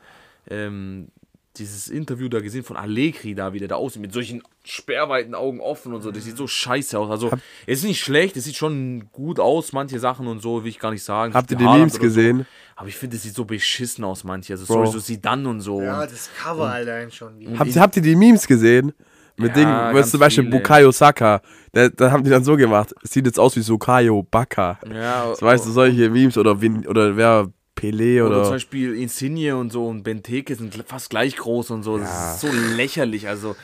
ähm, 0.50 1.10
dieses 1.60 1.88
Interview 1.90 2.30
da 2.30 2.40
gesehen 2.42 2.64
von 2.64 2.78
Allegri 2.78 3.36
da, 3.36 3.54
wie 3.54 3.60
der 3.60 3.68
da 3.68 3.76
aussieht, 3.76 4.02
mit 4.02 4.14
solchen 4.14 4.42
sperrweiten 4.64 5.34
Augen 5.36 5.60
offen 5.60 5.94
und 5.94 6.02
so. 6.02 6.12
Das 6.12 6.24
sieht 6.24 6.38
so 6.38 6.48
scheiße 6.48 6.98
aus. 7.00 7.10
Also, 7.10 7.32
es 7.66 7.80
ist 7.80 7.86
nicht 7.86 8.02
schlecht, 8.02 8.36
es 8.38 8.46
sieht 8.46 8.56
schon 8.56 9.10
gut 9.12 9.40
aus, 9.40 9.74
manche 9.74 10.00
Sachen 10.00 10.28
und 10.28 10.42
so, 10.42 10.64
will 10.64 10.70
ich 10.70 10.80
gar 10.80 10.92
nicht 10.92 11.04
sagen. 11.04 11.34
Habt 11.34 11.52
ihr 11.52 11.58
die 11.58 11.64
Memes 11.64 11.94
oder 11.94 11.94
so. 11.94 12.00
gesehen? 12.00 12.46
Aber 12.76 12.88
ich 12.90 12.96
finde, 12.96 13.16
es 13.18 13.24
sieht 13.24 13.36
so 13.36 13.46
beschissen 13.46 14.04
aus, 14.04 14.24
manche. 14.24 14.54
Also, 14.54 14.66
Bro. 14.66 14.74
sorry, 14.86 14.92
so 14.92 15.00
Sidan 15.00 15.46
und 15.46 15.62
so. 15.62 15.78
und, 15.78 15.86
das 15.86 16.30
Cover 16.42 16.70
allein 16.70 17.12
schon. 17.12 17.34
Habt, 17.58 17.76
ihr- 17.76 17.82
habt 17.82 17.96
ihr 17.96 18.02
die 18.02 18.16
Memes 18.16 18.46
gesehen? 18.48 18.94
Mit 19.38 19.50
Ja, 19.50 19.54
Dingen, 19.56 19.96
weißt 19.96 20.12
zum 20.12 20.20
Beispiel 20.22 20.46
viele. 20.46 20.58
Bukayo 20.58 20.92
Saka. 20.92 21.42
Da, 21.74 21.90
da 21.90 22.10
haben 22.10 22.24
die 22.24 22.30
dann 22.30 22.46
so 22.46 22.56
gemacht. 22.56 22.96
Es 23.04 23.12
sieht 23.12 23.26
jetzt 23.26 23.38
aus 23.38 23.54
wie 23.58 23.60
Sukayo 23.62 24.24
Baka. 24.24 24.80
ja, 24.90 25.34
So, 25.36 25.46
weißt 25.46 25.66
du, 25.66 25.72
solche 25.72 26.10
Memes 26.10 26.38
oder, 26.38 26.52
oder 26.52 27.18
wer 27.18 27.50
Pelé 27.76 28.22
Oder, 28.24 28.36
zum 28.36 28.42
oder. 28.42 28.50
Beispiel 28.52 28.96
Insigne 28.96 29.58
und 29.58 29.72
so 29.72 29.88
und 29.88 30.04
Benteke 30.04 30.56
sind 30.56 30.74
fast 30.88 31.10
gleich 31.10 31.36
groß 31.36 31.72
und 31.72 31.84
so. 31.84 31.98
Das 31.98 32.36
ist 32.36 32.42
so 32.42 32.48
lächerlich. 32.76 33.28
Also, 33.28 33.56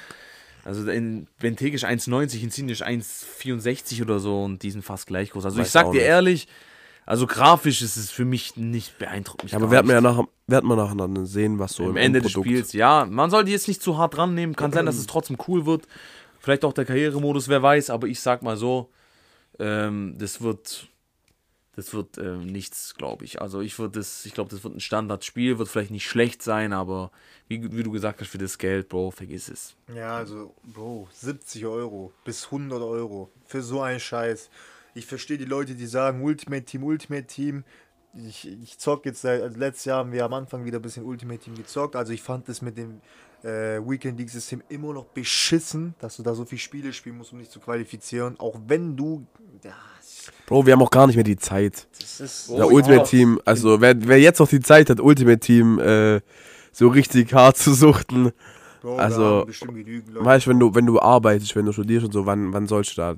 also 0.65 0.89
in 0.89 1.27
Benteke 1.39 1.75
ist 1.75 1.85
1,90, 1.85 2.41
Insigne 2.43 2.71
ist 2.71 2.83
1,64 2.83 4.01
oder 4.01 4.19
so 4.19 4.43
und 4.43 4.63
die 4.63 4.71
sind 4.71 4.83
fast 4.83 5.07
gleich 5.07 5.31
groß. 5.31 5.45
Also 5.45 5.57
ich 5.59 5.65
Weiß 5.65 5.71
sag 5.71 5.85
auch 5.87 5.91
dir 5.91 6.01
ehrlich, 6.01 6.47
also 7.05 7.25
grafisch 7.25 7.81
ist 7.81 7.97
es 7.97 8.11
für 8.11 8.25
mich 8.25 8.57
nicht 8.57 8.97
beeindruckend. 8.99 9.51
Ja, 9.51 9.57
aber 9.57 9.71
werden 9.71 9.87
wir 9.87 9.95
ja 9.95 10.01
nachher, 10.01 10.27
werden 10.47 10.67
wir 10.67 10.75
nachher 10.75 10.95
dann 10.95 11.25
sehen, 11.25 11.57
was 11.57 11.73
so 11.73 11.83
am 11.85 11.91
im 11.91 11.97
Ende 11.97 12.21
des 12.21 12.31
Endprodukt- 12.31 12.47
Spiels. 12.47 12.73
Ja, 12.73 13.05
man 13.09 13.29
soll 13.31 13.43
die 13.43 13.51
jetzt 13.51 13.67
nicht 13.67 13.81
zu 13.81 13.97
hart 13.97 14.15
dran 14.15 14.35
nehmen. 14.35 14.55
Kann 14.55 14.71
sein, 14.71 14.85
dass 14.85 14.97
es 14.97 15.07
trotzdem 15.07 15.37
cool 15.47 15.65
wird. 15.65 15.87
Vielleicht 16.39 16.63
auch 16.63 16.73
der 16.73 16.85
Karrieremodus, 16.85 17.47
wer 17.47 17.61
weiß. 17.61 17.89
Aber 17.89 18.07
ich 18.07 18.19
sag 18.19 18.43
mal 18.43 18.55
so, 18.57 18.89
ähm, 19.59 20.15
das 20.17 20.41
wird, 20.41 20.87
das 21.81 21.95
wird 21.95 22.19
ähm, 22.19 22.45
nichts, 22.45 22.93
glaube 22.95 23.25
ich. 23.25 23.41
Also 23.41 23.59
ich 23.61 23.79
würde 23.79 23.99
das, 23.99 24.23
ich 24.27 24.35
glaube, 24.35 24.51
das 24.51 24.63
wird 24.63 24.75
ein 24.75 24.79
Standardspiel, 24.79 25.57
wird 25.57 25.67
vielleicht 25.67 25.89
nicht 25.89 26.07
schlecht 26.07 26.43
sein, 26.43 26.73
aber 26.73 27.11
wie, 27.47 27.75
wie 27.75 27.81
du 27.81 27.89
gesagt 27.89 28.21
hast, 28.21 28.29
für 28.29 28.37
das 28.37 28.59
Geld, 28.59 28.87
Bro, 28.87 29.11
vergiss 29.11 29.49
es. 29.49 29.75
Ja, 29.95 30.15
also, 30.15 30.53
Bro, 30.63 31.09
70 31.11 31.65
Euro 31.65 32.13
bis 32.23 32.45
100 32.45 32.81
Euro 32.81 33.31
für 33.47 33.63
so 33.63 33.81
einen 33.81 33.99
Scheiß. 33.99 34.51
Ich 34.93 35.07
verstehe 35.07 35.39
die 35.39 35.45
Leute, 35.45 35.73
die 35.73 35.87
sagen 35.87 36.21
Ultimate 36.21 36.65
Team, 36.65 36.83
Ultimate 36.83 37.25
Team. 37.25 37.63
Ich, 38.13 38.47
ich 38.47 38.77
zock 38.77 39.05
jetzt 39.05 39.21
seit, 39.21 39.41
also 39.41 39.57
letztes 39.57 39.85
Jahr 39.85 39.99
haben 39.99 40.11
wir 40.11 40.23
am 40.23 40.33
Anfang 40.33 40.65
wieder 40.65 40.77
ein 40.77 40.83
bisschen 40.83 41.03
Ultimate 41.03 41.39
Team 41.39 41.55
gezockt. 41.55 41.95
Also 41.95 42.13
ich 42.13 42.21
fand 42.21 42.47
das 42.47 42.61
mit 42.61 42.77
dem 42.77 43.01
äh, 43.43 43.79
Weekend 43.79 44.19
League 44.19 44.29
System 44.29 44.61
immer 44.69 44.93
noch 44.93 45.05
beschissen, 45.05 45.95
dass 45.99 46.17
du 46.17 46.23
da 46.23 46.35
so 46.35 46.45
viele 46.45 46.59
Spiele 46.59 46.93
spielen 46.93 47.17
musst, 47.17 47.33
um 47.33 47.39
dich 47.39 47.49
zu 47.49 47.59
qualifizieren. 47.59 48.39
Auch 48.39 48.59
wenn 48.67 48.95
du. 48.95 49.25
Ja, 49.63 49.73
Bro, 50.45 50.65
wir 50.65 50.73
haben 50.73 50.81
auch 50.81 50.91
gar 50.91 51.07
nicht 51.07 51.15
mehr 51.15 51.23
die 51.23 51.37
Zeit. 51.37 51.87
das 51.99 52.19
ist. 52.19 52.49
Oh, 52.49 52.57
Der 52.57 52.65
ja. 52.65 52.71
Ultimate 52.71 53.09
Team, 53.09 53.39
also 53.45 53.79
wer, 53.81 53.95
wer 54.07 54.19
jetzt 54.19 54.39
noch 54.39 54.47
die 54.47 54.59
Zeit 54.59 54.89
hat, 54.89 54.99
Ultimate 54.99 55.39
Team 55.39 55.79
äh, 55.79 56.21
so 56.71 56.87
richtig 56.87 57.33
hart 57.33 57.57
zu 57.57 57.73
suchten, 57.73 58.31
Bro, 58.81 58.95
also, 58.97 59.45
weißt 59.47 60.45
du, 60.45 60.49
wenn 60.49 60.59
du, 60.59 60.73
wenn 60.73 60.85
du 60.87 60.99
arbeitest, 60.99 61.55
wenn 61.55 61.67
du 61.67 61.71
studierst 61.71 62.05
und 62.07 62.11
so, 62.13 62.25
wann, 62.25 62.51
wann 62.51 62.65
sollst 62.65 62.97
du 62.97 63.01
da? 63.01 63.15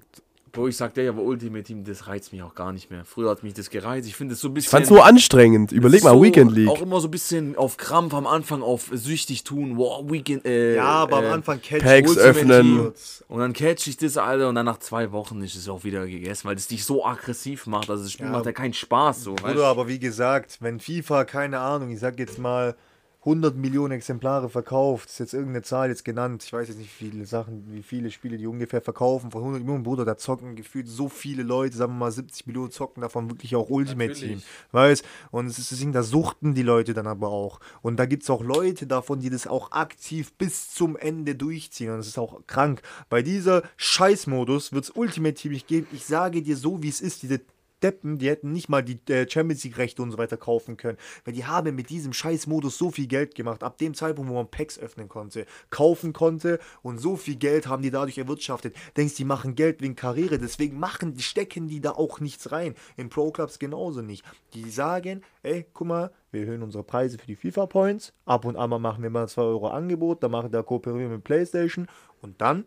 Bro, 0.53 0.67
ich 0.67 0.77
sag 0.77 0.93
dir, 0.93 1.09
aber 1.09 1.23
Ultimate 1.23 1.63
Team, 1.63 1.83
das 1.83 2.05
reizt 2.05 2.31
mich 2.31 2.43
auch 2.43 2.53
gar 2.53 2.71
nicht 2.73 2.91
mehr. 2.91 3.05
Früher 3.05 3.31
hat 3.31 3.41
mich 3.41 3.55
das 3.55 3.71
gereizt. 3.71 4.07
Ich 4.07 4.15
finde 4.15 4.35
es 4.35 4.39
so 4.39 4.49
ein 4.49 4.53
bisschen. 4.53 4.67
Ich 4.67 4.69
fand's 4.69 4.87
so 4.89 5.01
anstrengend. 5.01 5.71
Überleg 5.71 6.03
mal, 6.03 6.11
so 6.11 6.21
Weekend 6.21 6.51
League. 6.51 6.69
Auch 6.69 6.79
immer 6.83 7.01
so 7.01 7.07
ein 7.07 7.11
bisschen 7.11 7.55
auf 7.57 7.77
Krampf 7.77 8.13
am 8.13 8.27
Anfang, 8.27 8.61
auf 8.61 8.91
süchtig 8.93 9.43
tun. 9.43 9.77
Wow, 9.77 10.11
Weekend. 10.11 10.45
Äh, 10.45 10.75
ja, 10.75 10.83
aber 10.83 11.17
am 11.17 11.23
äh, 11.23 11.29
Anfang 11.29 11.59
catch 11.59 11.81
Packs 11.81 12.11
Ultimate 12.11 12.29
öffnen. 12.29 12.61
Team. 12.61 12.93
Und 13.29 13.39
dann 13.39 13.53
catch 13.53 13.87
ich 13.87 13.97
das, 13.97 14.15
Alter, 14.17 14.47
und 14.47 14.53
dann 14.53 14.67
nach 14.67 14.77
zwei 14.77 15.11
Wochen 15.11 15.41
ist 15.41 15.55
es 15.55 15.67
auch 15.67 15.83
wieder 15.83 16.05
gegessen, 16.05 16.47
weil 16.47 16.55
es 16.55 16.67
dich 16.67 16.85
so 16.85 17.03
aggressiv 17.03 17.65
macht. 17.65 17.89
Also 17.89 18.03
das 18.03 18.11
Spiel 18.11 18.27
Ja. 18.27 18.31
macht 18.33 18.45
ja 18.45 18.51
keinen 18.51 18.75
Spaß, 18.75 19.23
so, 19.23 19.31
weißt 19.31 19.43
Bruder, 19.55 19.65
aber 19.65 19.87
wie 19.87 19.97
gesagt, 19.97 20.57
wenn 20.59 20.79
FIFA, 20.79 21.25
keine 21.25 21.61
Ahnung, 21.61 21.89
ich 21.89 21.99
sag 21.99 22.19
jetzt 22.19 22.37
mal 22.37 22.75
100 23.25 23.55
Millionen 23.55 23.93
Exemplare 23.93 24.49
verkauft, 24.49 25.09
ist 25.09 25.19
jetzt 25.19 25.33
irgendeine 25.33 25.61
Zahl 25.61 25.89
jetzt 25.89 26.03
genannt, 26.03 26.43
ich 26.43 26.51
weiß 26.51 26.67
jetzt 26.67 26.77
nicht, 26.77 26.89
wie 26.99 27.09
viele 27.09 27.25
Sachen, 27.25 27.63
wie 27.71 27.81
viele 27.81 28.11
Spiele 28.11 28.37
die 28.37 28.47
ungefähr 28.47 28.81
verkaufen, 28.81 29.31
von 29.31 29.41
100 29.41 29.61
Millionen, 29.61 29.83
Bruder, 29.83 30.03
da 30.03 30.17
zocken 30.17 30.55
gefühlt 30.55 30.89
so 30.89 31.07
viele 31.07 31.43
Leute, 31.43 31.77
sagen 31.77 31.93
wir 31.93 31.99
mal 31.99 32.11
70 32.11 32.47
Millionen 32.47 32.71
zocken 32.71 33.01
davon 33.01 33.29
wirklich 33.29 33.55
auch 33.55 33.69
Ultimate. 33.69 34.13
Team, 34.13 34.41
weißt, 34.71 35.05
und 35.31 35.47
es 35.47 35.57
ist 35.57 35.71
deswegen, 35.71 35.93
da 35.93 36.03
suchten 36.03 36.53
die 36.53 36.63
Leute 36.63 36.93
dann 36.93 37.07
aber 37.07 37.29
auch. 37.29 37.59
Und 37.81 37.97
da 37.97 38.05
gibt 38.05 38.23
es 38.23 38.29
auch 38.29 38.43
Leute 38.43 38.87
davon, 38.87 39.21
die 39.21 39.29
das 39.29 39.47
auch 39.47 39.71
aktiv 39.71 40.33
bis 40.33 40.71
zum 40.71 40.97
Ende 40.97 41.35
durchziehen. 41.35 41.91
Und 41.91 41.99
es 41.99 42.07
ist 42.07 42.19
auch 42.19 42.45
krank. 42.47 42.81
Bei 43.09 43.21
dieser 43.21 43.63
Scheißmodus 43.77 44.73
wird 44.73 44.83
es 44.83 44.89
Ultimate 44.91 45.35
Team. 45.35 45.53
Nicht 45.53 45.67
geben, 45.67 45.87
ich 45.93 46.05
sage 46.05 46.41
dir 46.41 46.57
so, 46.57 46.83
wie 46.83 46.89
es 46.89 46.99
ist, 46.99 47.23
diese 47.23 47.39
Deppen, 47.83 48.17
die 48.17 48.29
hätten 48.29 48.51
nicht 48.51 48.69
mal 48.69 48.81
die 48.81 48.99
äh, 49.11 49.29
Champions 49.29 49.63
League 49.63 49.77
Rechte 49.77 50.01
und 50.01 50.11
so 50.11 50.17
weiter 50.17 50.37
kaufen 50.37 50.77
können, 50.77 50.97
weil 51.25 51.33
die 51.33 51.45
haben 51.45 51.75
mit 51.75 51.89
diesem 51.89 52.13
Scheiß-Modus 52.13 52.77
so 52.77 52.91
viel 52.91 53.07
Geld 53.07 53.35
gemacht, 53.35 53.63
ab 53.63 53.77
dem 53.77 53.93
Zeitpunkt, 53.93 54.31
wo 54.31 54.35
man 54.35 54.49
Packs 54.49 54.79
öffnen 54.79 55.09
konnte, 55.09 55.45
kaufen 55.69 56.13
konnte 56.13 56.59
und 56.81 56.97
so 56.97 57.15
viel 57.15 57.35
Geld 57.35 57.67
haben 57.67 57.83
die 57.83 57.91
dadurch 57.91 58.17
erwirtschaftet. 58.17 58.75
Denkst, 58.97 59.15
die 59.15 59.25
machen 59.25 59.55
Geld 59.55 59.81
wegen 59.81 59.95
Karriere, 59.95 60.39
deswegen 60.39 60.79
machen, 60.79 61.19
stecken 61.19 61.67
die 61.67 61.81
da 61.81 61.91
auch 61.91 62.19
nichts 62.19 62.51
rein. 62.51 62.75
In 62.97 63.09
Pro 63.09 63.31
Clubs 63.31 63.59
genauso 63.59 64.01
nicht. 64.01 64.23
Die 64.53 64.69
sagen, 64.69 65.21
ey, 65.43 65.65
guck 65.73 65.87
mal, 65.87 66.11
wir 66.31 66.41
erhöhen 66.41 66.63
unsere 66.63 66.83
Preise 66.83 67.17
für 67.17 67.27
die 67.27 67.35
FIFA 67.35 67.65
Points, 67.67 68.13
ab 68.25 68.45
und 68.45 68.55
an 68.55 68.69
machen 68.81 69.03
wir 69.03 69.09
mal 69.09 69.27
2 69.27 69.41
Euro 69.41 69.67
Angebot, 69.67 70.21
machen 70.23 70.51
da 70.51 70.63
kooperieren 70.63 71.09
wir 71.09 71.17
mit 71.17 71.23
PlayStation 71.23 71.87
und 72.21 72.41
dann 72.41 72.65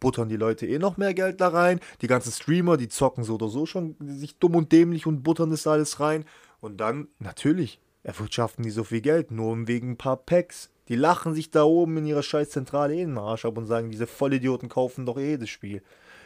buttern 0.00 0.28
die 0.28 0.36
Leute 0.36 0.66
eh 0.66 0.78
noch 0.78 0.96
mehr 0.96 1.14
Geld 1.14 1.40
da 1.40 1.48
rein. 1.48 1.80
Die 2.00 2.06
ganzen 2.06 2.32
Streamer, 2.32 2.76
die 2.76 2.88
zocken 2.88 3.22
so 3.22 3.34
oder 3.34 3.48
so 3.48 3.66
schon 3.66 3.96
sich 4.00 4.38
dumm 4.38 4.56
und 4.56 4.72
dämlich 4.72 5.06
und 5.06 5.22
buttern 5.22 5.50
das 5.50 5.66
alles 5.66 6.00
rein. 6.00 6.24
Und 6.60 6.78
dann, 6.78 7.08
natürlich, 7.18 7.80
erwirtschaften 8.02 8.64
die 8.64 8.70
so 8.70 8.84
viel 8.84 9.00
Geld, 9.00 9.30
nur 9.30 9.68
wegen 9.68 9.92
ein 9.92 9.96
paar 9.96 10.16
Packs. 10.16 10.70
Die 10.88 10.96
lachen 10.96 11.34
sich 11.34 11.50
da 11.50 11.62
oben 11.62 11.98
in 11.98 12.06
ihrer 12.06 12.22
scheiß 12.22 12.50
Zentrale 12.50 12.94
eh 12.94 13.02
in 13.02 13.10
den 13.10 13.18
Arsch 13.18 13.44
ab 13.44 13.56
und 13.56 13.66
sagen, 13.66 13.90
diese 13.90 14.06
Vollidioten 14.06 14.68
kaufen 14.68 15.06
doch 15.06 15.18
eh 15.18 15.30
jedes 15.30 15.50
Spiel. 15.50 15.82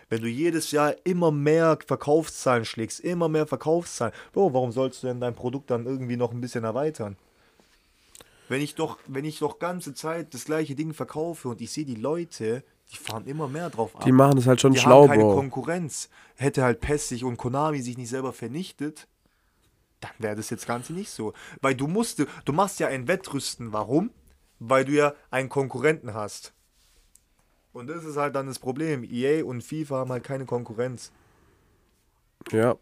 Wenn 0.08 0.22
du 0.22 0.28
jedes 0.28 0.70
Jahr 0.70 0.94
immer 1.04 1.30
mehr 1.30 1.78
Verkaufszahlen 1.86 2.64
schlägst, 2.64 3.00
immer 3.00 3.28
mehr 3.28 3.46
Verkaufszahlen, 3.46 4.14
Bro, 4.32 4.54
warum 4.54 4.72
sollst 4.72 5.02
du 5.02 5.06
denn 5.06 5.20
dein 5.20 5.34
Produkt 5.34 5.70
dann 5.70 5.86
irgendwie 5.86 6.16
noch 6.16 6.32
ein 6.32 6.40
bisschen 6.40 6.64
erweitern? 6.64 7.16
Wenn 8.48 8.60
ich 8.60 8.74
doch, 8.74 8.98
wenn 9.06 9.24
ich 9.24 9.38
doch 9.38 9.58
ganze 9.58 9.94
Zeit 9.94 10.34
das 10.34 10.44
gleiche 10.44 10.74
Ding 10.74 10.92
verkaufe 10.92 11.48
und 11.48 11.60
ich 11.60 11.70
sehe 11.70 11.86
die 11.86 11.94
Leute, 11.94 12.62
die 12.94 12.98
fahren 12.98 13.26
immer 13.26 13.48
mehr 13.48 13.70
drauf 13.70 13.94
ab. 13.96 14.04
Die 14.04 14.12
machen 14.12 14.38
es 14.38 14.46
halt 14.46 14.60
schon 14.60 14.72
die 14.72 14.78
schlau, 14.78 15.02
haben 15.02 15.08
keine 15.10 15.22
Bro. 15.22 15.34
Konkurrenz. 15.34 16.08
Hätte 16.36 16.62
halt 16.62 16.80
PES 16.80 17.08
sich 17.08 17.24
und 17.24 17.36
Konami 17.36 17.80
sich 17.80 17.96
nicht 17.98 18.08
selber 18.08 18.32
vernichtet, 18.32 19.08
dann 20.00 20.12
wäre 20.18 20.36
das 20.36 20.50
jetzt 20.50 20.66
Ganze 20.66 20.92
nicht 20.92 21.10
so. 21.10 21.32
Weil 21.60 21.74
du 21.74 21.86
musst, 21.86 22.24
du 22.44 22.52
machst 22.52 22.80
ja 22.80 22.88
ein 22.88 23.08
Wettrüsten. 23.08 23.72
Warum? 23.72 24.10
Weil 24.58 24.84
du 24.84 24.92
ja 24.92 25.14
einen 25.30 25.48
Konkurrenten 25.48 26.14
hast. 26.14 26.52
Und 27.72 27.88
das 27.88 28.04
ist 28.04 28.16
halt 28.16 28.36
dann 28.36 28.46
das 28.46 28.58
Problem. 28.58 29.02
EA 29.02 29.44
und 29.44 29.62
FIFA 29.62 29.96
haben 29.96 30.12
halt 30.12 30.24
keine 30.24 30.44
Konkurrenz. 30.44 31.10
Ja. 32.52 32.76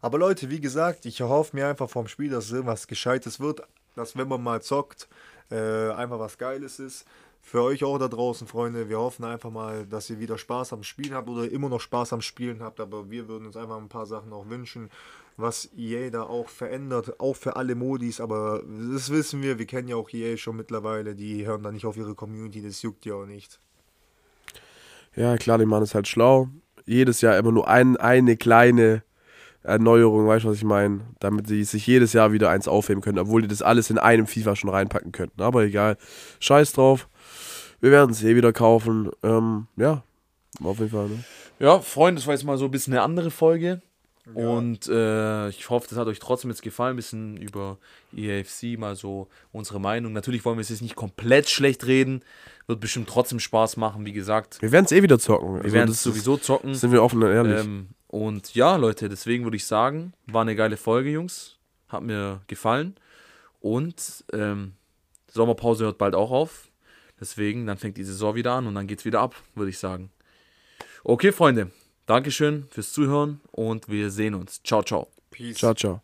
Aber 0.00 0.18
Leute, 0.18 0.50
wie 0.50 0.60
gesagt, 0.60 1.06
ich 1.06 1.20
erhoffe 1.20 1.54
mir 1.54 1.68
einfach 1.68 1.88
vom 1.88 2.08
Spiel, 2.08 2.30
dass 2.30 2.50
irgendwas 2.50 2.86
Gescheites 2.86 3.38
wird. 3.38 3.62
Dass, 3.94 4.16
wenn 4.16 4.28
man 4.28 4.42
mal 4.42 4.62
zockt, 4.62 5.08
äh, 5.50 5.90
einfach 5.90 6.18
was 6.18 6.38
Geiles 6.38 6.78
ist. 6.80 7.04
Für 7.42 7.62
euch 7.62 7.82
auch 7.84 7.98
da 7.98 8.08
draußen, 8.08 8.46
Freunde. 8.46 8.88
Wir 8.88 8.98
hoffen 8.98 9.24
einfach 9.24 9.50
mal, 9.50 9.86
dass 9.86 10.08
ihr 10.10 10.20
wieder 10.20 10.38
Spaß 10.38 10.72
am 10.72 10.82
Spielen 10.82 11.14
habt 11.14 11.28
oder 11.28 11.50
immer 11.50 11.68
noch 11.68 11.80
Spaß 11.80 12.12
am 12.12 12.20
Spielen 12.20 12.62
habt. 12.62 12.80
Aber 12.80 13.10
wir 13.10 13.28
würden 13.28 13.46
uns 13.46 13.56
einfach 13.56 13.76
ein 13.76 13.88
paar 13.88 14.06
Sachen 14.06 14.32
auch 14.32 14.48
wünschen, 14.48 14.90
was 15.36 15.68
EA 15.76 16.10
da 16.10 16.22
auch 16.22 16.48
verändert. 16.48 17.18
Auch 17.18 17.34
für 17.34 17.56
alle 17.56 17.74
Modis. 17.74 18.20
Aber 18.20 18.62
das 18.92 19.10
wissen 19.10 19.42
wir. 19.42 19.58
Wir 19.58 19.66
kennen 19.66 19.88
ja 19.88 19.96
auch 19.96 20.12
EA 20.12 20.36
schon 20.36 20.56
mittlerweile. 20.56 21.14
Die 21.14 21.46
hören 21.46 21.62
da 21.62 21.72
nicht 21.72 21.86
auf 21.86 21.96
ihre 21.96 22.14
Community. 22.14 22.62
Das 22.62 22.82
juckt 22.82 23.04
ja 23.04 23.14
auch 23.14 23.26
nicht. 23.26 23.58
Ja, 25.16 25.36
klar, 25.36 25.58
die 25.58 25.66
machen 25.66 25.82
es 25.82 25.94
halt 25.94 26.06
schlau. 26.06 26.48
Jedes 26.86 27.20
Jahr 27.20 27.36
immer 27.36 27.52
nur 27.52 27.68
ein, 27.68 27.96
eine 27.96 28.36
kleine 28.36 29.02
Erneuerung, 29.62 30.26
weißt 30.26 30.44
du, 30.44 30.48
was 30.48 30.56
ich 30.56 30.64
meine? 30.64 31.00
Damit 31.18 31.46
sie 31.46 31.64
sich 31.64 31.86
jedes 31.86 32.12
Jahr 32.12 32.32
wieder 32.32 32.48
eins 32.48 32.66
aufheben 32.66 33.02
können, 33.02 33.18
obwohl 33.18 33.42
die 33.42 33.48
das 33.48 33.60
alles 33.60 33.90
in 33.90 33.98
einem 33.98 34.26
FIFA 34.26 34.56
schon 34.56 34.70
reinpacken 34.70 35.12
könnten. 35.12 35.42
Aber 35.42 35.64
egal. 35.64 35.98
Scheiß 36.38 36.72
drauf. 36.72 37.09
Wir 37.80 37.90
werden 37.90 38.10
es 38.10 38.22
eh 38.22 38.36
wieder 38.36 38.52
kaufen. 38.52 39.10
Ähm, 39.22 39.66
ja, 39.76 40.02
auf 40.62 40.78
jeden 40.78 40.90
Fall. 40.90 41.08
Ne? 41.08 41.24
Ja, 41.58 41.80
Freunde, 41.80 42.20
das 42.20 42.26
war 42.26 42.34
jetzt 42.34 42.44
mal 42.44 42.58
so 42.58 42.66
ein 42.66 42.70
bisschen 42.70 42.92
eine 42.92 43.02
andere 43.02 43.30
Folge. 43.30 43.82
Und 44.34 44.86
äh, 44.86 45.48
ich 45.48 45.70
hoffe, 45.70 45.88
das 45.88 45.98
hat 45.98 46.06
euch 46.06 46.20
trotzdem 46.20 46.50
jetzt 46.50 46.62
gefallen, 46.62 46.92
ein 46.92 46.96
bisschen 46.96 47.36
über 47.36 47.78
EAFC, 48.14 48.78
mal 48.78 48.94
so 48.94 49.28
unsere 49.50 49.80
Meinung. 49.80 50.12
Natürlich 50.12 50.44
wollen 50.44 50.56
wir 50.56 50.62
es 50.62 50.68
jetzt 50.68 50.82
nicht 50.82 50.94
komplett 50.94 51.48
schlecht 51.48 51.84
reden. 51.86 52.22
Wird 52.68 52.78
bestimmt 52.80 53.08
trotzdem 53.08 53.40
Spaß 53.40 53.76
machen, 53.76 54.04
wie 54.06 54.12
gesagt. 54.12 54.62
Wir 54.62 54.70
werden 54.70 54.84
es 54.84 54.92
eh 54.92 55.02
wieder 55.02 55.18
zocken. 55.18 55.56
Wir 55.56 55.64
Also 55.64 55.74
werden 55.74 55.90
es 55.90 56.02
sowieso 56.02 56.36
zocken. 56.36 56.74
Sind 56.74 56.92
wir 56.92 57.02
offen 57.02 57.22
und 57.22 57.30
ehrlich. 57.30 57.60
Ähm, 57.60 57.88
und 58.06 58.54
ja, 58.54 58.76
Leute, 58.76 59.08
deswegen 59.08 59.44
würde 59.44 59.56
ich 59.56 59.66
sagen, 59.66 60.12
war 60.26 60.42
eine 60.42 60.54
geile 60.54 60.76
Folge, 60.76 61.10
Jungs. 61.10 61.56
Hat 61.88 62.02
mir 62.02 62.42
gefallen. 62.46 62.94
Und 63.60 64.24
ähm, 64.32 64.74
Sommerpause 65.28 65.84
hört 65.84 65.98
bald 65.98 66.14
auch 66.14 66.30
auf. 66.30 66.68
Deswegen, 67.20 67.66
dann 67.66 67.76
fängt 67.76 67.98
die 67.98 68.04
Saison 68.04 68.34
wieder 68.34 68.52
an 68.52 68.66
und 68.66 68.74
dann 68.74 68.86
geht's 68.86 69.04
wieder 69.04 69.20
ab, 69.20 69.36
würde 69.54 69.70
ich 69.70 69.78
sagen. 69.78 70.10
Okay, 71.04 71.32
Freunde. 71.32 71.70
Dankeschön 72.06 72.66
fürs 72.70 72.92
Zuhören 72.92 73.40
und 73.52 73.88
wir 73.88 74.10
sehen 74.10 74.34
uns. 74.34 74.62
Ciao, 74.62 74.82
ciao. 74.82 75.08
Peace. 75.30 75.58
ciao, 75.58 75.74
ciao. 75.74 76.02